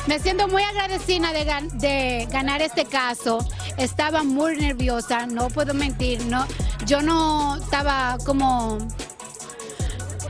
Me 0.07 0.19
siento 0.19 0.47
muy 0.47 0.63
agradecida 0.63 1.33
de, 1.33 1.69
de 1.73 2.29
ganar 2.31 2.61
este 2.61 2.85
caso. 2.85 3.45
Estaba 3.75 4.23
muy 4.23 4.55
nerviosa, 4.55 5.25
no 5.25 5.49
puedo 5.49 5.73
mentir. 5.73 6.25
No, 6.27 6.47
yo 6.85 7.01
no 7.01 7.57
estaba 7.57 8.19
como... 8.25 8.77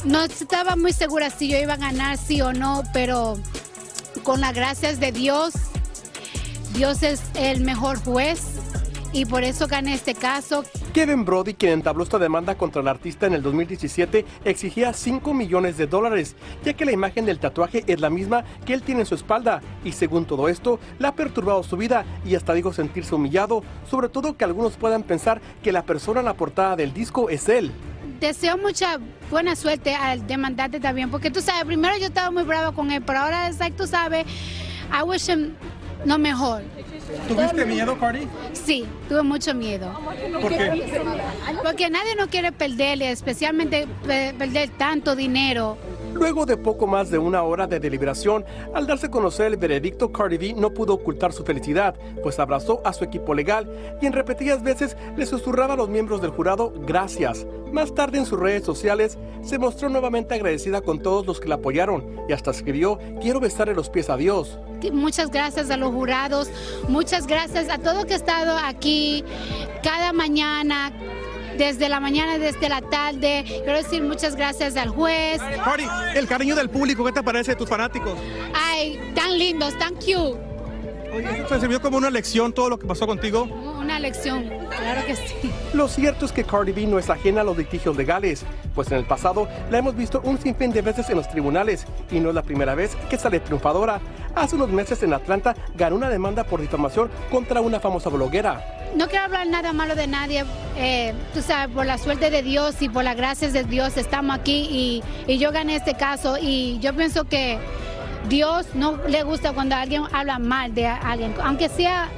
No 0.03 0.23
estaba 0.23 0.75
muy 0.75 0.93
segura 0.93 1.29
si 1.29 1.47
yo 1.47 1.59
iba 1.59 1.73
a 1.73 1.77
ganar, 1.77 2.17
sí 2.17 2.41
o 2.41 2.53
no, 2.53 2.81
pero 2.91 3.37
con 4.23 4.41
las 4.41 4.55
gracias 4.55 4.99
de 4.99 5.11
Dios, 5.11 5.53
Dios 6.79 7.03
es 7.03 7.21
el 7.35 7.59
mejor 7.59 8.01
juez 8.01 8.41
y 9.11 9.25
por 9.25 9.43
eso 9.43 9.67
gané 9.67 9.95
este 9.95 10.15
caso. 10.15 10.63
Kevin 10.93 11.25
Brody, 11.25 11.53
quien 11.53 11.73
entabló 11.73 12.05
esta 12.05 12.17
demanda 12.17 12.55
contra 12.55 12.81
el 12.81 12.87
artista 12.87 13.27
en 13.27 13.33
el 13.33 13.41
2017, 13.41 14.25
exigía 14.45 14.93
5 14.93 15.33
millones 15.33 15.75
de 15.75 15.87
dólares, 15.87 16.37
ya 16.63 16.71
que 16.71 16.85
la 16.85 16.93
imagen 16.93 17.25
del 17.25 17.37
tatuaje 17.37 17.83
es 17.85 17.99
la 17.99 18.09
misma 18.09 18.45
que 18.65 18.73
él 18.73 18.81
tiene 18.81 19.01
en 19.01 19.07
su 19.07 19.15
espalda. 19.15 19.59
Y 19.83 19.91
según 19.91 20.23
todo 20.23 20.47
esto, 20.47 20.79
le 20.99 21.07
ha 21.07 21.15
perturbado 21.15 21.63
su 21.63 21.75
vida 21.75 22.05
y 22.23 22.35
hasta 22.35 22.53
dijo 22.53 22.71
sentirse 22.71 23.13
humillado, 23.13 23.61
sobre 23.91 24.07
todo 24.07 24.37
que 24.37 24.45
algunos 24.45 24.77
puedan 24.77 25.03
pensar 25.03 25.41
que 25.61 25.73
la 25.73 25.83
persona 25.83 26.21
en 26.21 26.27
la 26.27 26.33
portada 26.35 26.77
del 26.77 26.93
disco 26.93 27.29
es 27.29 27.49
él. 27.49 27.73
Deseo 28.21 28.57
mucha 28.57 28.99
buena 29.29 29.57
suerte 29.57 29.95
al 29.95 30.25
demandante 30.25 30.79
también, 30.79 31.11
porque 31.11 31.29
tú 31.29 31.41
sabes, 31.41 31.65
primero 31.65 31.97
yo 31.97 32.05
estaba 32.05 32.31
muy 32.31 32.43
brava 32.43 32.71
con 32.71 32.89
él, 32.89 33.03
pero 33.05 33.19
ahora 33.19 33.51
tú 33.75 33.85
sabes, 33.85 34.25
I 34.97 35.03
wish 35.03 35.27
him 35.29 35.55
lo 36.05 36.17
mejor. 36.17 36.61
¿Tuviste 37.27 37.65
miedo, 37.65 37.97
Cardi? 37.99 38.27
Sí, 38.53 38.85
tuve 39.07 39.23
mucho 39.23 39.53
miedo. 39.53 39.91
¿Por 40.41 40.49
qué? 40.49 41.01
Porque 41.63 41.89
nadie 41.89 42.15
no 42.15 42.27
quiere 42.27 42.51
perderle, 42.51 43.11
especialmente 43.11 43.87
pe- 44.05 44.33
perder 44.37 44.69
tanto 44.69 45.15
dinero. 45.15 45.77
Luego 46.19 46.45
de 46.45 46.57
poco 46.57 46.85
más 46.85 47.09
de 47.09 47.17
una 47.17 47.43
hora 47.43 47.65
de 47.65 47.79
deliberación, 47.79 48.43
al 48.73 48.85
darse 48.85 49.05
a 49.05 49.11
conocer 49.11 49.47
el 49.47 49.57
veredicto, 49.57 50.11
Cardi 50.11 50.37
B 50.37 50.53
no 50.53 50.73
pudo 50.73 50.95
ocultar 50.95 51.31
su 51.31 51.45
felicidad, 51.45 51.95
pues 52.21 52.39
abrazó 52.39 52.81
a 52.83 52.91
su 52.91 53.05
equipo 53.05 53.33
legal 53.33 53.71
y 54.01 54.05
en 54.05 54.11
repetidas 54.11 54.61
veces 54.61 54.97
le 55.15 55.25
susurraba 55.25 55.75
a 55.75 55.77
los 55.77 55.87
miembros 55.87 56.21
del 56.21 56.31
jurado 56.31 56.73
gracias. 56.85 57.47
Más 57.71 57.95
tarde 57.95 58.17
en 58.17 58.25
sus 58.25 58.37
redes 58.37 58.65
sociales 58.65 59.17
se 59.41 59.57
mostró 59.57 59.87
nuevamente 59.87 60.35
agradecida 60.35 60.81
con 60.81 60.99
todos 60.99 61.25
los 61.25 61.39
que 61.39 61.47
la 61.47 61.55
apoyaron 61.55 62.05
y 62.27 62.33
hasta 62.33 62.51
escribió 62.51 62.99
quiero 63.21 63.39
besarle 63.39 63.73
los 63.73 63.89
pies 63.89 64.09
a 64.09 64.17
Dios. 64.17 64.59
Muchas 64.91 65.31
gracias 65.31 65.69
a 65.69 65.77
los 65.77 65.93
jurados, 65.93 66.51
muchas 66.89 67.27
gracias 67.27 67.69
a 67.69 67.77
todo 67.77 68.05
que 68.05 68.13
ha 68.13 68.17
estado 68.17 68.57
aquí 68.57 69.23
cada 69.83 70.11
mañana, 70.11 70.91
desde 71.59 71.89
la 71.89 71.99
mañana, 71.99 72.37
desde 72.37 72.69
la 72.69 72.81
tarde. 72.81 73.43
Quiero 73.45 73.73
decir 73.73 74.01
muchas 74.01 74.35
gracias 74.35 74.77
al 74.77 74.89
juez. 74.89 75.41
Cardi, 75.63 75.83
el 76.15 76.25
cariño 76.25 76.55
del 76.55 76.69
público, 76.69 77.03
¿qué 77.03 77.11
te 77.11 77.21
parece 77.21 77.51
de 77.51 77.57
tus 77.57 77.67
fanáticos? 77.67 78.17
Ay, 78.53 79.11
tan 79.13 79.37
lindos, 79.37 79.77
tan 79.77 79.93
cute. 79.95 80.39
Oye, 81.13 81.27
¿Te 81.49 81.59
sirvió 81.59 81.81
como 81.81 81.97
una 81.97 82.09
lección 82.09 82.53
todo 82.53 82.69
lo 82.69 82.79
que 82.79 82.87
pasó 82.87 83.05
contigo? 83.05 83.43
Una 83.43 83.99
lección, 83.99 84.47
claro 84.69 85.05
que 85.05 85.15
sí. 85.15 85.51
Lo 85.73 85.87
cierto 85.87 86.25
es 86.25 86.31
que 86.31 86.43
Cardi 86.43 86.71
B 86.71 86.85
no 86.85 86.97
es 86.97 87.09
ajena 87.09 87.41
a 87.41 87.43
los 87.43 87.57
litigios 87.57 87.97
legales, 87.97 88.45
pues 88.73 88.91
en 88.91 88.99
el 88.99 89.05
pasado 89.05 89.47
la 89.69 89.79
hemos 89.79 89.95
visto 89.95 90.21
un 90.23 90.39
sinfín 90.39 90.71
de 90.71 90.81
veces 90.81 91.09
en 91.09 91.17
los 91.17 91.27
tribunales 91.27 91.85
y 92.11 92.19
no 92.19 92.29
es 92.29 92.35
la 92.35 92.43
primera 92.43 92.75
vez 92.75 92.95
que 93.09 93.17
sale 93.17 93.39
triunfadora. 93.39 93.99
Hace 94.35 94.55
unos 94.55 94.69
meses 94.69 95.01
en 95.03 95.13
Atlanta 95.13 95.55
ganó 95.75 95.95
una 95.95 96.09
demanda 96.09 96.43
por 96.43 96.61
difamación 96.61 97.09
contra 97.31 97.59
una 97.59 97.79
famosa 97.79 98.09
bloguera. 98.09 98.78
No 98.95 99.07
quiero 99.07 99.25
hablar 99.25 99.47
nada 99.47 99.71
malo 99.73 99.95
de 99.95 100.07
nadie. 100.07 100.45
eh, 100.75 101.13
tú 101.33 101.41
sabes, 101.41 101.73
por 101.73 101.85
la 101.85 101.97
suerte 101.97 102.29
de 102.29 102.41
Dios 102.41 102.81
y 102.81 102.89
por 102.89 103.03
las 103.03 103.15
gracias 103.15 103.53
de 103.53 103.63
Dios 103.63 103.97
estamos 103.97 104.35
aquí 104.37 104.67
y, 104.69 105.03
y 105.31 105.37
yo 105.37 105.51
gané 105.51 105.75
este 105.75 105.95
caso 105.95 106.37
y 106.39 106.79
yo 106.79 106.93
pienso 106.95 107.25
que 107.25 107.59
Dios 108.27 108.67
no 108.73 108.97
le 109.07 109.23
gusta 109.23 109.51
cuando 109.53 109.75
alguien 109.75 110.03
habla 110.11 110.39
mal 110.39 110.73
de 110.73 110.87
alguien, 110.87 111.33
aunque 111.43 111.69
sea 111.69 112.09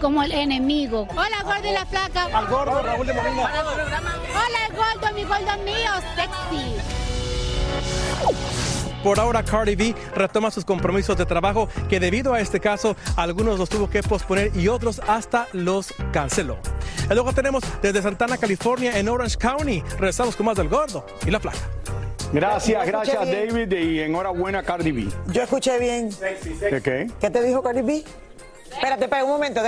como 0.00 0.22
el 0.22 0.32
enemigo. 0.32 1.06
Hola, 1.10 1.42
gordo 1.44 1.68
y 1.68 1.72
la 1.72 1.84
flaca. 1.86 2.24
Al 2.32 2.46
gordo, 2.46 2.82
Raúl 2.82 3.06
de 3.06 3.12
Molina. 3.12 3.50
Hola, 4.30 4.58
el 4.68 4.76
gordo, 4.76 5.14
mi 5.14 5.24
gordo 5.24 5.62
mío, 5.64 5.90
sexy. 6.16 6.76
Por 9.02 9.18
ahora, 9.18 9.42
Cardi 9.42 9.76
B 9.76 9.94
retoma 10.14 10.50
sus 10.50 10.64
compromisos 10.64 11.16
de 11.16 11.24
trabajo 11.24 11.68
que 11.88 11.98
debido 11.98 12.34
a 12.34 12.40
este 12.40 12.60
caso, 12.60 12.96
algunos 13.16 13.58
los 13.58 13.68
tuvo 13.68 13.88
que 13.88 14.02
posponer 14.02 14.54
y 14.54 14.68
otros 14.68 15.00
hasta 15.06 15.48
los 15.52 15.94
canceló. 16.12 16.58
Y 17.10 17.14
luego 17.14 17.32
tenemos 17.32 17.62
desde 17.80 18.02
Santana, 18.02 18.36
California, 18.36 18.98
en 18.98 19.08
Orange 19.08 19.38
County. 19.38 19.82
Regresamos 19.92 20.36
con 20.36 20.46
más 20.46 20.56
del 20.56 20.68
gordo 20.68 21.06
y 21.26 21.30
la 21.30 21.40
flaca. 21.40 21.58
Gracias, 22.32 22.86
gracias 22.86 23.24
bien. 23.24 23.48
David 23.48 23.72
y 23.72 24.00
enhorabuena 24.00 24.62
Cardi 24.62 24.92
B. 24.92 25.08
Yo 25.28 25.42
escuché 25.42 25.78
bien. 25.78 26.10
¿De 26.10 26.80
qué? 26.82 27.10
¿Qué 27.20 27.30
te 27.30 27.42
dijo 27.42 27.62
Cardi 27.62 27.82
B? 27.82 28.04
Espérate, 28.70 29.04
espera 29.04 29.24
un 29.24 29.30
momento. 29.30 29.60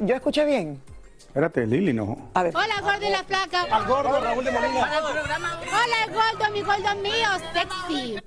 Yo 0.00 0.14
escuché 0.16 0.44
bien. 0.44 0.82
Espérate, 1.28 1.66
Lili, 1.66 1.92
no. 1.92 2.30
A 2.34 2.42
ver. 2.42 2.56
Hola, 2.56 2.80
gordo 2.80 3.06
y 3.06 3.10
la 3.10 3.22
flaca. 3.22 3.62
Al 3.70 3.86
gordo, 3.86 4.20
Raúl 4.20 4.44
de 4.44 4.50
Molina. 4.50 4.90
Hola, 5.02 5.96
el 6.06 6.12
gordo, 6.12 6.52
mi 6.52 6.62
gordo 6.62 6.94
mío, 7.02 7.28
sexy. 7.52 8.18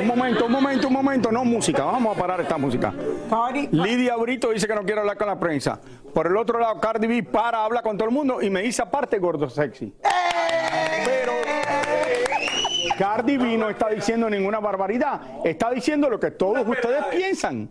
Un 0.00 0.06
momento, 0.06 0.46
un 0.46 0.52
momento, 0.52 0.88
un 0.88 0.94
momento, 0.94 1.32
no 1.32 1.44
música, 1.44 1.84
vamos 1.84 2.16
a 2.16 2.20
parar 2.20 2.40
esta 2.40 2.58
música. 2.58 2.92
Lidia 3.70 4.16
Brito 4.16 4.50
dice 4.50 4.66
que 4.66 4.74
no 4.74 4.82
quiere 4.82 5.00
hablar 5.00 5.16
con 5.16 5.26
la 5.26 5.38
prensa. 5.38 5.80
Por 6.12 6.26
el 6.26 6.36
otro 6.36 6.58
lado, 6.58 6.78
Cardi 6.80 7.06
B 7.06 7.22
para, 7.22 7.64
habla 7.64 7.82
con 7.82 7.96
todo 7.96 8.08
el 8.08 8.14
mundo 8.14 8.42
y 8.42 8.50
me 8.50 8.62
dice 8.62 8.82
aparte 8.82 9.18
gordo 9.18 9.48
sexy. 9.48 9.94
Pero 11.04 11.32
Cardi 12.98 13.36
B 13.36 13.56
no 13.56 13.70
está 13.70 13.88
diciendo 13.88 14.28
ninguna 14.28 14.60
barbaridad, 14.60 15.20
está 15.44 15.70
diciendo 15.70 16.10
lo 16.10 16.20
que 16.20 16.32
todos 16.32 16.66
ustedes 16.66 17.04
piensan. 17.06 17.70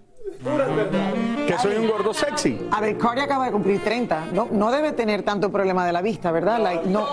Que 1.47 1.57
soy 1.59 1.75
un 1.75 1.87
gordo 1.87 2.13
sexy. 2.13 2.67
A 2.71 2.79
ver, 2.81 2.97
Cardi 2.97 3.21
acaba 3.21 3.45
de 3.45 3.51
cumplir 3.51 3.83
30. 3.83 4.27
No, 4.33 4.47
no 4.51 4.71
debe 4.71 4.91
tener 4.93 5.23
tanto 5.23 5.51
problema 5.51 5.85
de 5.85 5.91
la 5.93 6.01
vista, 6.01 6.31
¿verdad? 6.31 6.59
Like, 6.59 6.87
no, 6.87 7.07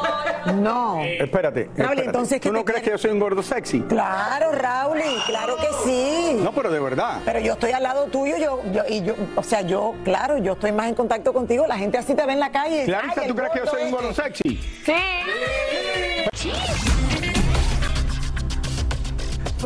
no. 0.54 1.00
Espérate, 1.02 1.62
espérate. 1.62 2.04
entonces, 2.04 2.40
¿qué 2.40 2.48
¿tú 2.48 2.54
no 2.54 2.64
crees 2.64 2.82
que 2.82 2.90
yo 2.90 2.98
soy 2.98 3.10
un 3.10 3.18
gordo 3.18 3.42
sexy? 3.42 3.80
Claro, 3.82 4.52
Raúl, 4.52 5.00
claro 5.26 5.56
que 5.56 5.66
sí. 5.84 6.38
No, 6.42 6.52
pero 6.52 6.70
de 6.70 6.78
verdad. 6.80 7.20
Pero 7.24 7.40
yo 7.40 7.54
estoy 7.54 7.72
al 7.72 7.82
lado 7.82 8.04
tuyo, 8.06 8.36
yo, 8.38 8.60
yo, 8.72 8.82
y 8.88 9.02
yo, 9.02 9.14
o 9.36 9.42
sea, 9.42 9.62
yo, 9.62 9.94
claro, 10.04 10.38
yo 10.38 10.52
estoy 10.52 10.72
más 10.72 10.88
en 10.88 10.94
contacto 10.94 11.32
contigo. 11.32 11.66
La 11.66 11.76
gente 11.76 11.98
así 11.98 12.14
te 12.14 12.24
ve 12.24 12.32
en 12.34 12.40
la 12.40 12.50
calle. 12.52 12.86
"Ay, 12.94 13.28
¿tú 13.28 13.34
crees 13.34 13.52
que 13.52 13.58
yo 13.60 13.66
soy 13.66 13.82
un 13.82 13.88
este". 13.88 13.96
gordo 13.96 14.14
sexy? 14.14 14.60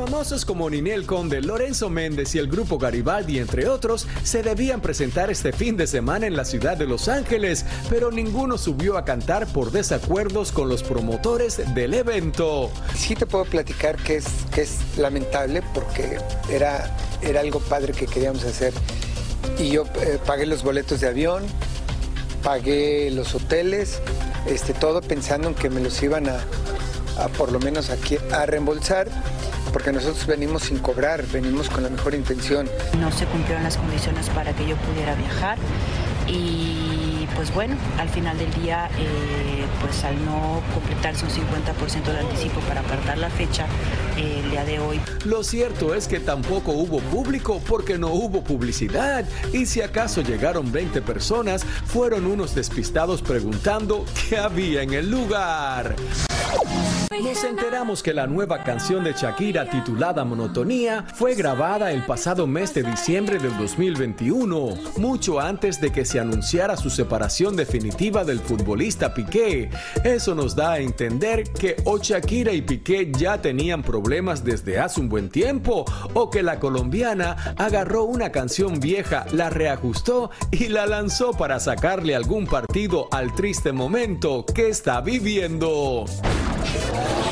Famosos 0.04 0.44
como 0.44 0.68
Ninel 0.68 1.06
Conde, 1.06 1.40
Lorenzo 1.40 1.88
Méndez 1.88 2.34
y 2.34 2.40
el 2.40 2.48
grupo 2.48 2.76
Garibaldi, 2.76 3.38
entre 3.38 3.68
otros, 3.68 4.08
se 4.24 4.42
debían 4.42 4.80
presentar 4.80 5.30
este 5.30 5.52
fin 5.52 5.76
de 5.76 5.86
semana 5.86 6.26
en 6.26 6.36
la 6.36 6.44
ciudad 6.44 6.76
de 6.76 6.88
Los 6.88 7.06
Ángeles, 7.06 7.64
pero 7.88 8.10
ninguno 8.10 8.58
subió 8.58 8.98
a 8.98 9.04
cantar 9.04 9.46
por 9.46 9.70
desacuerdos 9.70 10.50
con 10.50 10.68
los 10.68 10.82
promotores 10.82 11.62
del 11.72 11.94
evento. 11.94 12.68
Sí 12.96 13.14
te 13.14 13.26
puedo 13.26 13.44
platicar 13.44 13.94
que 13.94 14.16
es, 14.16 14.26
que 14.52 14.62
es 14.62 14.78
lamentable 14.96 15.62
porque 15.72 16.18
era, 16.50 16.96
era 17.22 17.38
algo 17.38 17.60
padre 17.60 17.92
que 17.92 18.08
queríamos 18.08 18.42
hacer. 18.42 18.72
Y 19.56 19.68
yo 19.68 19.84
eh, 20.00 20.18
pagué 20.26 20.46
los 20.46 20.64
boletos 20.64 20.98
de 21.00 21.06
avión, 21.06 21.44
pagué 22.42 23.08
los 23.12 23.36
hoteles, 23.36 24.00
este, 24.46 24.74
todo 24.74 25.00
pensando 25.00 25.46
en 25.46 25.54
que 25.54 25.70
me 25.70 25.80
los 25.80 26.02
iban 26.02 26.28
a, 26.28 26.40
a 27.18 27.28
por 27.28 27.52
lo 27.52 27.60
menos 27.60 27.90
aquí 27.90 28.18
a 28.32 28.46
reembolsar, 28.46 29.08
porque 29.72 29.92
nosotros 29.92 30.26
venimos 30.26 30.64
sin 30.64 30.78
cobrar, 30.78 31.24
venimos 31.26 31.68
con 31.68 31.82
la 31.82 31.88
mejor 31.88 32.14
intención. 32.14 32.68
No 32.98 33.10
se 33.12 33.26
cumplieron 33.26 33.62
las 33.62 33.76
condiciones 33.76 34.28
para 34.30 34.52
que 34.52 34.66
yo 34.66 34.76
pudiera 34.76 35.14
viajar 35.14 35.58
y 36.26 37.26
pues 37.34 37.52
bueno, 37.54 37.76
al 37.98 38.08
final 38.08 38.38
del 38.38 38.52
día, 38.54 38.88
eh, 38.98 39.64
pues 39.80 40.04
al 40.04 40.22
no 40.24 40.62
completarse 40.74 41.24
un 41.24 41.30
50% 41.30 42.04
de 42.04 42.18
anticipo 42.18 42.60
para 42.60 42.80
apartar 42.80 43.18
la 43.18 43.30
fecha, 43.30 43.66
eh, 44.16 44.40
el 44.44 44.50
día 44.50 44.64
de 44.64 44.78
hoy 44.78 45.00
Lo 45.24 45.42
cierto 45.42 45.94
es 45.94 46.06
que 46.06 46.20
tampoco 46.20 46.72
hubo 46.72 47.00
público 47.00 47.60
porque 47.66 47.98
no 47.98 48.08
hubo 48.08 48.44
publicidad 48.44 49.24
y 49.52 49.66
si 49.66 49.80
acaso 49.80 50.22
llegaron 50.22 50.70
20 50.70 51.02
personas, 51.02 51.64
fueron 51.64 52.26
unos 52.26 52.54
despistados 52.54 53.22
preguntando 53.22 54.04
qué 54.28 54.38
había 54.38 54.82
en 54.82 54.94
el 54.94 55.10
lugar. 55.10 55.96
Nos 57.20 57.44
enteramos 57.44 58.02
que 58.02 58.14
la 58.14 58.26
nueva 58.26 58.64
canción 58.64 59.04
de 59.04 59.12
Shakira 59.12 59.68
titulada 59.68 60.24
Monotonía 60.24 61.04
fue 61.14 61.34
grabada 61.34 61.92
el 61.92 62.04
pasado 62.04 62.46
mes 62.46 62.72
de 62.72 62.82
diciembre 62.82 63.38
del 63.38 63.56
2021, 63.58 64.74
mucho 64.96 65.38
antes 65.38 65.80
de 65.80 65.92
que 65.92 66.06
se 66.06 66.20
anunciara 66.20 66.76
su 66.76 66.88
separación 66.88 67.54
definitiva 67.54 68.24
del 68.24 68.40
futbolista 68.40 69.12
Piqué. 69.12 69.68
Eso 70.02 70.34
nos 70.34 70.56
da 70.56 70.72
a 70.72 70.78
entender 70.78 71.44
que 71.52 71.76
o 71.84 71.98
Shakira 71.98 72.52
y 72.52 72.62
Piqué 72.62 73.12
ya 73.12 73.42
tenían 73.42 73.82
problemas 73.82 74.42
desde 74.42 74.80
hace 74.80 75.00
un 75.00 75.08
buen 75.08 75.28
tiempo 75.28 75.84
o 76.14 76.30
que 76.30 76.42
la 76.42 76.58
colombiana 76.58 77.54
agarró 77.58 78.04
una 78.04 78.32
canción 78.32 78.80
vieja, 78.80 79.26
la 79.32 79.50
reajustó 79.50 80.30
y 80.50 80.68
la 80.68 80.86
lanzó 80.86 81.32
para 81.32 81.60
sacarle 81.60 82.16
algún 82.16 82.46
partido 82.46 83.08
al 83.12 83.34
triste 83.34 83.72
momento 83.72 84.46
que 84.46 84.68
está 84.68 85.00
viviendo. 85.02 86.06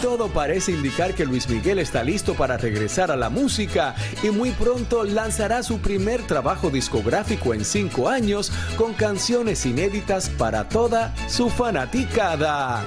Todo 0.02 0.28
parece 0.28 0.72
indicar 0.72 1.14
que 1.14 1.26
Luis 1.26 1.48
Miguel 1.48 1.78
está 1.78 2.02
listo 2.02 2.34
para 2.34 2.56
regresar 2.56 3.10
a 3.10 3.16
la 3.16 3.28
música 3.28 3.94
y 4.22 4.30
muy 4.30 4.50
pronto 4.50 5.04
lanzará 5.04 5.62
su 5.62 5.78
primer 5.78 6.26
trabajo 6.26 6.70
discográfico 6.70 7.52
en 7.52 7.64
cinco 7.64 8.08
años 8.08 8.50
con 8.76 8.94
canciones 8.94 9.66
inéditas 9.66 10.30
para 10.30 10.68
toda 10.68 11.14
su 11.28 11.50
fanaticada. 11.50 12.82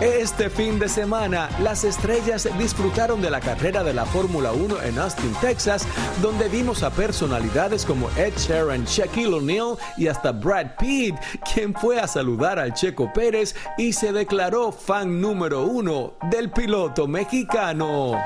Este 0.00 0.50
fin 0.50 0.78
de 0.78 0.90
semana, 0.90 1.48
las 1.62 1.82
estrellas 1.82 2.46
disfrutaron 2.58 3.22
de 3.22 3.30
la 3.30 3.40
carrera 3.40 3.82
de 3.82 3.94
la 3.94 4.04
Fórmula 4.04 4.52
1 4.52 4.82
en 4.82 4.98
Austin, 4.98 5.32
Texas, 5.40 5.88
donde 6.20 6.50
vimos 6.50 6.82
a 6.82 6.90
personalidades 6.90 7.86
como 7.86 8.10
Ed 8.10 8.34
Sheeran, 8.36 8.84
Shaquille 8.84 9.32
O'Neal 9.32 9.78
y 9.96 10.08
hasta 10.08 10.32
Brad 10.32 10.76
Pitt, 10.78 11.14
quien 11.50 11.72
fue 11.72 11.98
a 11.98 12.06
saludar 12.06 12.58
al 12.58 12.74
Checo 12.74 13.10
Pérez 13.10 13.56
y 13.78 13.94
se 13.94 14.12
declaró 14.12 14.70
fan 14.70 15.18
número 15.18 15.64
uno 15.64 16.18
del 16.30 16.50
piloto 16.50 17.08
mexicano. 17.08 18.22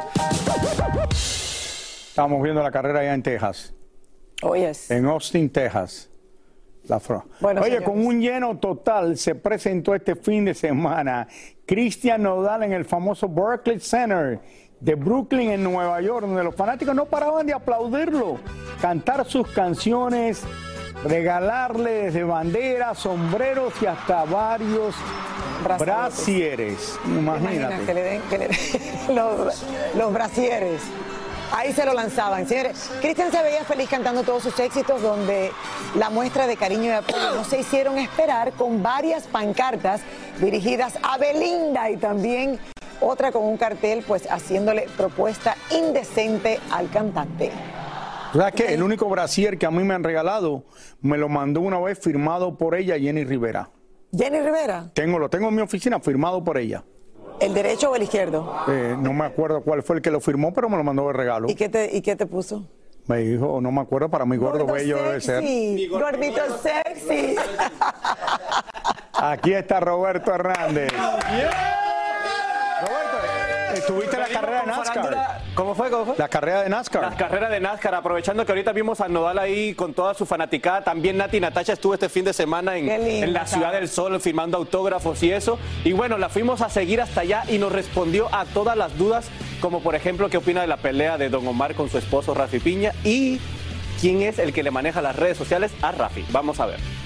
Estamos 1.09 2.43
viendo 2.43 2.65
la 2.65 2.73
carrera 2.73 2.99
allá 2.99 3.15
en 3.15 3.23
Texas. 3.23 3.73
Oh, 4.43 4.57
yes. 4.57 4.91
En 4.91 5.07
Austin, 5.07 5.49
Texas. 5.49 6.10
La 6.91 6.99
Fro- 6.99 7.25
Bueno, 7.41 7.61
Oye, 7.61 7.71
señores. 7.77 7.89
con 7.89 8.05
un 8.05 8.21
lleno 8.21 8.59
total 8.59 9.17
se 9.17 9.37
presentó 9.37 9.95
este 9.95 10.17
fin 10.17 10.45
de 10.45 10.55
semana 10.55 11.29
Cristian 11.65 12.25
Nodal 12.25 12.65
en 12.65 12.73
el 12.73 12.85
famoso 12.85 13.29
Barclays 13.29 13.85
Center 13.87 14.41
de 14.81 14.95
Brooklyn 14.97 15.51
en 15.51 15.63
Nueva 15.63 16.01
York, 16.01 16.27
donde 16.27 16.43
los 16.43 16.55
fanáticos 16.57 16.95
no 16.95 17.05
paraban 17.07 17.47
de 17.47 17.53
aplaudirlo, 17.55 18.39
cantar 18.81 19.25
sus 19.25 19.47
canciones, 19.53 20.43
regalarle 21.05 21.91
desde 22.07 22.25
banderas, 22.25 22.99
sombreros 22.99 23.73
y 23.83 23.87
hasta 23.87 24.25
varios 24.25 24.95
brasieres. 25.79 26.99
Imagina 27.07 27.53
Imagínate. 27.53 27.85
que 27.87 27.95
le 27.95 28.03
den, 28.03 28.23
que 28.29 28.39
le 28.39 28.49
den 28.49 28.57
los, 29.15 29.65
los 29.97 30.13
brasieres. 30.13 30.83
Ahí 31.53 31.73
se 31.73 31.85
lo 31.85 31.95
lanzaban. 31.95 32.47
Señores, 32.47 32.91
Cristian 33.01 33.33
se 33.33 33.43
veía 33.43 33.65
feliz 33.65 33.89
cantando 33.89 34.23
todos 34.23 34.43
sus 34.43 34.59
éxitos, 34.61 35.03
donde 35.03 35.51
la 35.97 36.09
muestra 36.09 36.47
de 36.47 36.57
cariño 36.57 36.85
y 36.85 36.91
apoyo 36.91 37.35
no 37.35 37.45
se 37.45 37.61
hicieron 37.61 37.99
esperar 37.99 38.53
con 38.53 38.83
varias 38.83 39.27
pancartas 39.27 40.01
dirigidas 40.41 40.95
a 41.03 41.19
Belinda 41.19 41.91
y 41.91 41.97
también 41.97 42.59
otra 43.01 43.33
con 43.33 43.45
un 43.45 43.57
cartel, 43.57 44.05
pues 44.07 44.31
haciéndole 44.31 44.87
propuesta 44.97 45.57
indecente 45.71 46.61
al 46.71 46.89
cantante. 46.91 47.51
¿Sabes 48.33 48.55
qué? 48.55 48.75
El 48.75 48.83
único 48.83 49.09
brasier 49.09 49.59
que 49.59 49.67
a 49.67 49.73
mí 49.73 49.83
me 49.83 49.95
han 49.95 50.05
regalado 50.05 50.65
me 51.01 51.19
lo 51.19 51.29
mandó 51.29 51.63
una 51.63 51.81
vez 51.81 51.99
firmado 51.99 52.57
por 52.57 52.77
ella, 52.77 52.97
Jenny 52.97 53.25
Rivera. 53.25 53.71
Jenny 54.17 54.41
Rivera, 54.41 54.91
Tengo, 54.95 55.19
lo 55.19 55.29
tengo 55.29 55.49
en 55.49 55.55
mi 55.57 55.63
oficina 55.63 55.99
firmado 55.99 56.45
por 56.45 56.59
ella. 56.59 56.85
¿El 57.41 57.55
derecho 57.55 57.91
o 57.91 57.97
el 57.97 58.03
izquierdo? 58.03 58.55
Eh, 58.69 58.97
no 58.99 59.13
me 59.13 59.25
acuerdo 59.25 59.63
cuál 59.63 59.83
fue 59.83 59.97
el 59.97 60.03
que 60.03 60.11
lo 60.11 60.21
firmó, 60.21 60.53
pero 60.53 60.69
me 60.69 60.77
lo 60.77 60.85
mandó 60.85 61.07
de 61.09 61.13
regalo. 61.13 61.49
¿Y 61.49 61.55
qué 61.55 61.69
te, 61.69 61.97
y 61.97 62.01
qué 62.03 62.17
te 62.17 62.27
puso? 62.27 62.65
Me 63.07 63.19
dijo, 63.19 63.61
no 63.61 63.73
me 63.73 63.81
acuerdo, 63.81 64.09
para 64.09 64.25
mí 64.25 64.37
gordo, 64.37 64.67
bello 64.67 65.03
debe 65.03 65.21
ser. 65.21 65.43
sexy, 65.43 65.89
gordito 65.89 66.41
sexy. 66.63 67.35
Aquí 69.15 69.53
está 69.53 69.81
Roberto 69.81 70.33
Hernández. 70.33 70.93
Roberto, 72.81 73.75
estuviste 73.75 74.17
en 74.17 74.23
la 74.23 74.29
carrera 74.29 74.61
de 74.61 74.67
NASCAR. 74.67 75.40
¿Cómo 75.61 75.75
fue? 75.75 75.91
¿Cómo 75.91 76.07
fue? 76.07 76.15
La 76.17 76.29
carrera 76.29 76.63
de 76.63 76.71
NASCAR. 76.71 77.03
La 77.03 77.17
carrera 77.19 77.51
de 77.51 77.61
NASCAR, 77.61 77.95
aprovechando 77.95 78.47
que 78.47 78.53
ahorita 78.53 78.73
vimos 78.73 79.03
a 79.03 79.09
Nodal 79.09 79.39
ahí 79.39 79.75
con 79.75 79.93
toda 79.93 80.15
su 80.15 80.25
fanaticada. 80.25 80.83
También 80.83 81.19
Nati 81.19 81.39
Natacha 81.39 81.75
estuvo 81.75 81.93
este 81.93 82.09
fin 82.09 82.25
de 82.25 82.33
semana 82.33 82.79
en, 82.79 82.87
Qué 82.87 82.99
lindo, 82.99 83.27
en 83.27 83.33
la 83.35 83.47
Ciudad 83.47 83.71
del 83.75 83.87
Sol 83.87 84.19
firmando 84.23 84.57
autógrafos 84.57 85.23
y 85.23 85.31
eso. 85.31 85.59
Y 85.85 85.93
bueno, 85.93 86.17
la 86.17 86.31
fuimos 86.31 86.63
a 86.63 86.71
seguir 86.71 87.03
hasta 87.03 87.21
allá 87.21 87.43
y 87.47 87.59
nos 87.59 87.73
respondió 87.73 88.35
a 88.35 88.47
todas 88.47 88.75
las 88.75 88.97
dudas, 88.97 89.29
como 89.61 89.81
por 89.81 89.95
ejemplo, 89.95 90.31
qué 90.31 90.39
opina 90.39 90.63
de 90.63 90.67
la 90.67 90.79
pelea 90.79 91.19
de 91.19 91.29
Don 91.29 91.47
Omar 91.47 91.75
con 91.75 91.91
su 91.91 91.99
esposo 91.99 92.33
Rafi 92.33 92.59
Piña 92.59 92.93
y 93.05 93.39
quién 94.01 94.23
es 94.23 94.39
el 94.39 94.55
que 94.55 94.63
le 94.63 94.71
maneja 94.71 95.03
las 95.03 95.15
redes 95.15 95.37
sociales 95.37 95.73
a 95.83 95.93
Rafi. 95.93 96.25
Vamos 96.31 96.59
a 96.61 96.65
ver. 96.65 97.00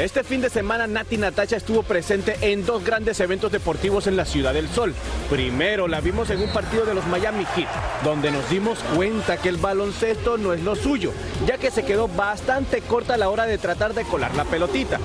Este 0.00 0.24
fin 0.24 0.40
de 0.40 0.48
semana 0.48 0.86
Nati 0.86 1.18
Natacha 1.18 1.58
estuvo 1.58 1.82
presente 1.82 2.34
en 2.40 2.64
dos 2.64 2.82
grandes 2.82 3.20
eventos 3.20 3.52
deportivos 3.52 4.06
en 4.06 4.16
la 4.16 4.24
Ciudad 4.24 4.54
del 4.54 4.66
Sol. 4.66 4.94
Primero 5.28 5.88
la 5.88 6.00
vimos 6.00 6.30
en 6.30 6.40
un 6.40 6.48
partido 6.48 6.86
de 6.86 6.94
los 6.94 7.06
Miami 7.08 7.44
Heat, 7.54 7.68
donde 8.02 8.30
nos 8.30 8.48
dimos 8.48 8.78
cuenta 8.96 9.36
que 9.36 9.50
el 9.50 9.58
baloncesto 9.58 10.38
no 10.38 10.54
es 10.54 10.62
lo 10.62 10.74
suyo, 10.74 11.12
ya 11.46 11.58
que 11.58 11.70
se 11.70 11.84
quedó 11.84 12.08
bastante 12.08 12.80
corta 12.80 13.12
a 13.12 13.18
la 13.18 13.28
hora 13.28 13.44
de 13.44 13.58
tratar 13.58 13.92
de 13.92 14.04
colar 14.04 14.34
la 14.34 14.46
pelotita. 14.46 14.98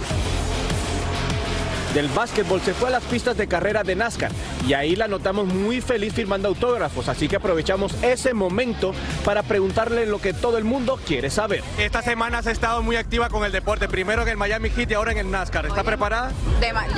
Del 1.95 2.09
básquetbol 2.09 2.59
se 2.59 2.73
fue 2.73 2.89
a 2.89 2.91
las 2.91 3.03
pistas 3.05 3.37
de 3.37 3.47
carrera 3.47 3.81
de 3.81 3.95
NASCAR 3.95 4.29
y 4.67 4.73
ahí 4.73 4.97
la 4.97 5.07
notamos 5.07 5.47
muy 5.47 5.79
feliz 5.79 6.13
firmando 6.13 6.49
autógrafos, 6.49 7.07
así 7.07 7.29
que 7.29 7.37
aprovechamos 7.37 7.95
ese 8.03 8.33
momento 8.33 8.93
para 9.23 9.43
preguntarle 9.43 10.05
lo 10.05 10.19
que 10.19 10.33
todo 10.33 10.57
el 10.57 10.65
mundo 10.65 10.99
quiere 11.07 11.29
saber. 11.29 11.63
Esta 11.77 12.01
semana 12.01 12.39
has 12.39 12.47
estado 12.47 12.83
muy 12.83 12.97
activa 12.97 13.29
con 13.29 13.45
el 13.45 13.53
deporte, 13.53 13.87
primero 13.87 14.23
en 14.23 14.27
el 14.27 14.35
Miami 14.35 14.71
Heat 14.71 14.91
y 14.91 14.93
ahora 14.93 15.13
en 15.13 15.19
el 15.19 15.31
NASCAR. 15.31 15.67
¿Está 15.67 15.85
preparada? 15.85 16.33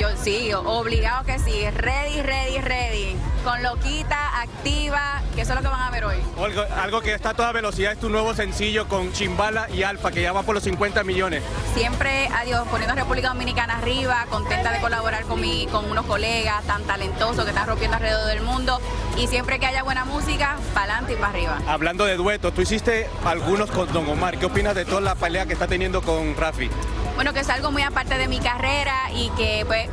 Yo 0.00 0.08
sí, 0.20 0.52
obligado 0.52 1.24
que 1.24 1.38
sí. 1.38 1.70
Ready, 1.70 2.22
ready, 2.22 2.58
ready. 2.58 3.16
Con 3.44 3.62
loquita, 3.62 4.40
activa, 4.40 5.22
que 5.36 5.42
eso 5.42 5.52
es 5.52 5.56
lo 5.56 5.62
que 5.62 5.68
van 5.68 5.82
a 5.82 5.90
ver 5.90 6.04
hoy. 6.04 6.16
Algo, 6.42 6.62
algo 6.76 7.00
que 7.00 7.14
está 7.14 7.30
a 7.30 7.34
toda 7.34 7.52
velocidad 7.52 7.92
es 7.92 8.00
tu 8.00 8.08
nuevo 8.08 8.34
sencillo 8.34 8.88
con 8.88 9.12
Chimbala 9.12 9.70
y 9.70 9.84
Alfa, 9.84 10.10
que 10.10 10.22
ya 10.22 10.32
va 10.32 10.42
por 10.42 10.56
los 10.56 10.64
50 10.64 11.04
millones. 11.04 11.42
Siempre, 11.74 12.26
adiós, 12.34 12.66
poniendo 12.68 12.92
a 12.92 12.96
República 12.96 13.28
Dominicana 13.28 13.78
arriba, 13.78 14.26
contenta 14.28 14.72
de 14.72 14.80
colaborar 14.88 15.24
con, 15.24 15.38
mi, 15.38 15.66
con 15.66 15.90
unos 15.90 16.06
colegas 16.06 16.64
tan 16.64 16.82
talentosos 16.84 17.44
que 17.44 17.50
están 17.50 17.66
rompiendo 17.66 17.98
alrededor 17.98 18.26
del 18.26 18.40
mundo. 18.40 18.80
Y 19.18 19.26
siempre 19.26 19.58
que 19.58 19.66
haya 19.66 19.82
buena 19.82 20.06
música, 20.06 20.56
para 20.72 20.94
adelante 20.94 21.12
y 21.12 21.16
para 21.16 21.28
arriba. 21.28 21.58
Hablando 21.66 22.06
de 22.06 22.16
duetos, 22.16 22.54
tú 22.54 22.62
hiciste 22.62 23.06
algunos 23.22 23.70
con 23.70 23.92
Don 23.92 24.08
Omar. 24.08 24.38
¿Qué 24.38 24.46
opinas 24.46 24.74
de 24.74 24.86
toda 24.86 25.02
la 25.02 25.14
pelea 25.14 25.44
que 25.44 25.52
está 25.52 25.66
teniendo 25.66 26.00
con 26.00 26.34
Rafi? 26.36 26.70
Bueno, 27.16 27.34
que 27.34 27.40
es 27.40 27.50
algo 27.50 27.70
muy 27.70 27.82
aparte 27.82 28.16
de 28.16 28.28
mi 28.28 28.38
carrera 28.38 28.94
y 29.12 29.28
que 29.30 29.64
pues 29.66 29.90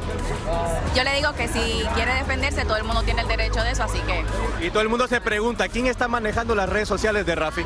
yo 0.96 1.04
le 1.04 1.14
digo 1.16 1.34
que 1.34 1.50
si 1.50 1.84
quiere 1.94 2.14
defenderse, 2.14 2.64
todo 2.64 2.78
el 2.78 2.86
mundo 2.86 3.04
tiene 3.04 3.24
el 3.24 3.28
derecho 3.28 3.62
de 3.64 3.72
eso, 3.72 3.84
así 3.84 4.00
que... 4.02 4.24
Y 4.66 4.70
todo 4.70 4.82
el 4.82 4.90
mundo 4.90 5.08
se 5.08 5.20
pregunta, 5.20 5.68
¿quién 5.68 5.88
está 5.88 6.08
manejando 6.08 6.56
las 6.56 6.70
redes 6.70 6.88
sociales 6.88 7.26
de 7.26 7.36
Rafi? 7.36 7.66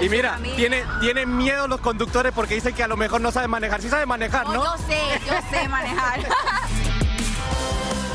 Y 0.00 0.08
mira, 0.08 0.38
tiene, 0.56 0.84
tienen 1.00 1.36
miedo 1.36 1.68
los 1.68 1.80
conductores 1.80 2.32
porque 2.32 2.54
dicen 2.54 2.74
que 2.74 2.82
a 2.82 2.88
lo 2.88 2.96
mejor 2.96 3.20
no 3.20 3.30
sabe 3.30 3.48
manejar. 3.48 3.80
Sí 3.80 3.88
sabe 3.88 4.06
manejar, 4.06 4.46
¿no? 4.46 4.64
Yo 4.64 4.76
sé, 4.86 4.98
yo 5.26 5.34
sé 5.50 5.68
manejar. 5.68 6.20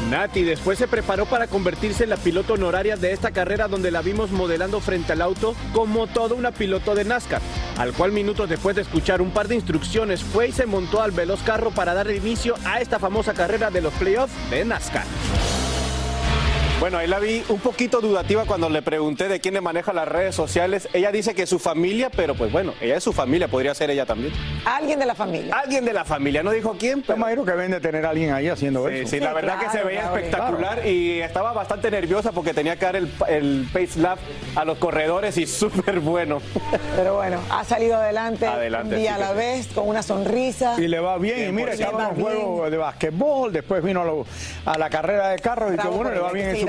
Nati 0.10 0.44
después 0.44 0.80
se 0.80 0.88
preparó 0.88 1.28
para 1.28 1.46
convertirse 1.46 2.04
en 2.04 2.10
la 2.10 2.18
piloto 2.18 2.54
honoraria 2.54 2.98
de 2.98 3.12
esta 3.12 3.30
carrera 3.30 3.68
donde 3.68 3.92
la 3.92 4.02
vimos 4.02 4.32
modelando 4.32 4.80
frente 4.80 5.14
al 5.14 5.22
auto 5.22 5.56
como 5.72 6.08
toda 6.08 6.34
una 6.34 6.52
piloto 6.52 6.96
de 6.96 7.06
NASCAR, 7.06 7.42
al 7.78 7.94
cual 7.94 8.12
minutos 8.12 8.50
después 8.50 8.76
de 8.76 8.82
escuchar 8.82 9.22
un 9.22 9.30
par 9.30 9.48
de 9.48 9.56
instrucciones 9.56 10.24
fue 10.24 10.48
y 10.48 10.52
se 10.52 10.66
montó 10.66 11.04
al 11.04 11.12
veloz 11.12 11.44
carro 11.44 11.70
para 11.70 11.94
dar 11.94 12.10
inicio 12.10 12.56
a 12.66 12.82
esta 12.82 12.98
famosa 12.98 13.36
carrera 13.36 13.70
de 13.70 13.82
los 13.82 13.94
playoffs 13.94 14.34
de 14.50 14.66
NASCAR. 14.66 15.06
Bueno, 16.80 16.98
ahí 16.98 17.08
la 17.08 17.20
vi 17.20 17.44
un 17.50 17.60
poquito 17.60 18.00
dudativa 18.00 18.46
cuando 18.46 18.70
le 18.70 18.82
pregunté 18.82 19.28
de 19.28 19.42
quién 19.42 19.54
le 19.54 19.60
maneja 19.60 19.92
las 19.92 20.08
redes 20.08 20.34
sociales. 20.34 20.88
Ella 20.94 21.12
dice 21.12 21.36
que 21.36 21.46
su 21.46 21.60
familia, 21.60 22.10
pero 22.10 22.36
pues 22.36 22.54
bueno, 22.54 22.74
ella 22.80 22.96
es 22.96 23.04
su 23.04 23.12
familia, 23.12 23.50
podría 23.50 23.76
ser 23.76 23.90
ella 23.90 24.06
también. 24.06 24.32
Alguien 24.64 24.98
de 24.98 25.06
la 25.06 25.14
familia. 25.14 25.54
Alguien 25.62 25.84
de 25.84 25.92
la 25.92 26.06
familia, 26.06 26.42
no 26.42 26.52
dijo 26.52 26.78
quién, 26.80 27.02
pero... 27.02 27.18
Imagino 27.18 27.44
que 27.44 27.52
ven 27.52 27.72
de 27.72 27.82
tener 27.82 28.06
a 28.06 28.12
alguien 28.12 28.32
ahí 28.32 28.48
haciendo 28.48 28.88
Sí, 28.88 28.96
eso. 29.00 29.10
sí, 29.10 29.20
la 29.20 29.34
verdad 29.34 29.60
que 29.60 29.70
se 29.78 29.84
veía 29.84 30.06
espectacular 30.06 30.88
y 30.88 31.20
estaba 31.20 31.52
bastante 31.52 31.92
nerviosa 31.92 32.32
porque 32.32 32.54
tenía 32.54 32.78
que 32.78 32.86
dar 32.86 32.96
el, 32.96 33.12
el 33.28 33.68
pace 33.74 34.00
lap 34.00 34.20
a 34.56 34.64
los 34.64 34.78
corredores 34.78 35.38
y 35.38 35.46
súper 35.48 36.00
bueno. 36.00 36.42
Pero 36.96 37.16
bueno, 37.18 37.42
ha 37.50 37.66
salido 37.66 37.98
adelante, 37.98 38.46
Adelante, 38.48 38.96
un 38.96 39.02
día 39.02 39.16
sí 39.18 39.22
a 39.22 39.26
la 39.28 39.34
vez, 39.34 39.68
con 39.68 39.86
una 39.86 40.02
sonrisa. 40.02 40.76
Y 40.78 40.88
le 40.88 41.02
va 41.02 41.18
bien, 41.18 41.50
y 41.50 41.52
mira, 41.52 41.74
estaba 41.74 42.06
en 42.12 42.16
un 42.16 42.22
juego 42.24 42.70
de 42.70 42.78
basquetbol, 42.78 43.52
después 43.52 43.84
vino 43.84 44.02
a, 44.04 44.06
lo- 44.06 44.26
a 44.66 44.78
la 44.78 44.90
carrera 44.90 45.28
de 45.32 45.40
carro 45.40 45.74
y 45.74 45.78
que 45.78 45.88
bueno, 45.90 46.12
le 46.12 46.20
va 46.20 46.32
bien 46.32 46.48
en 46.52 46.56
su. 46.62 46.69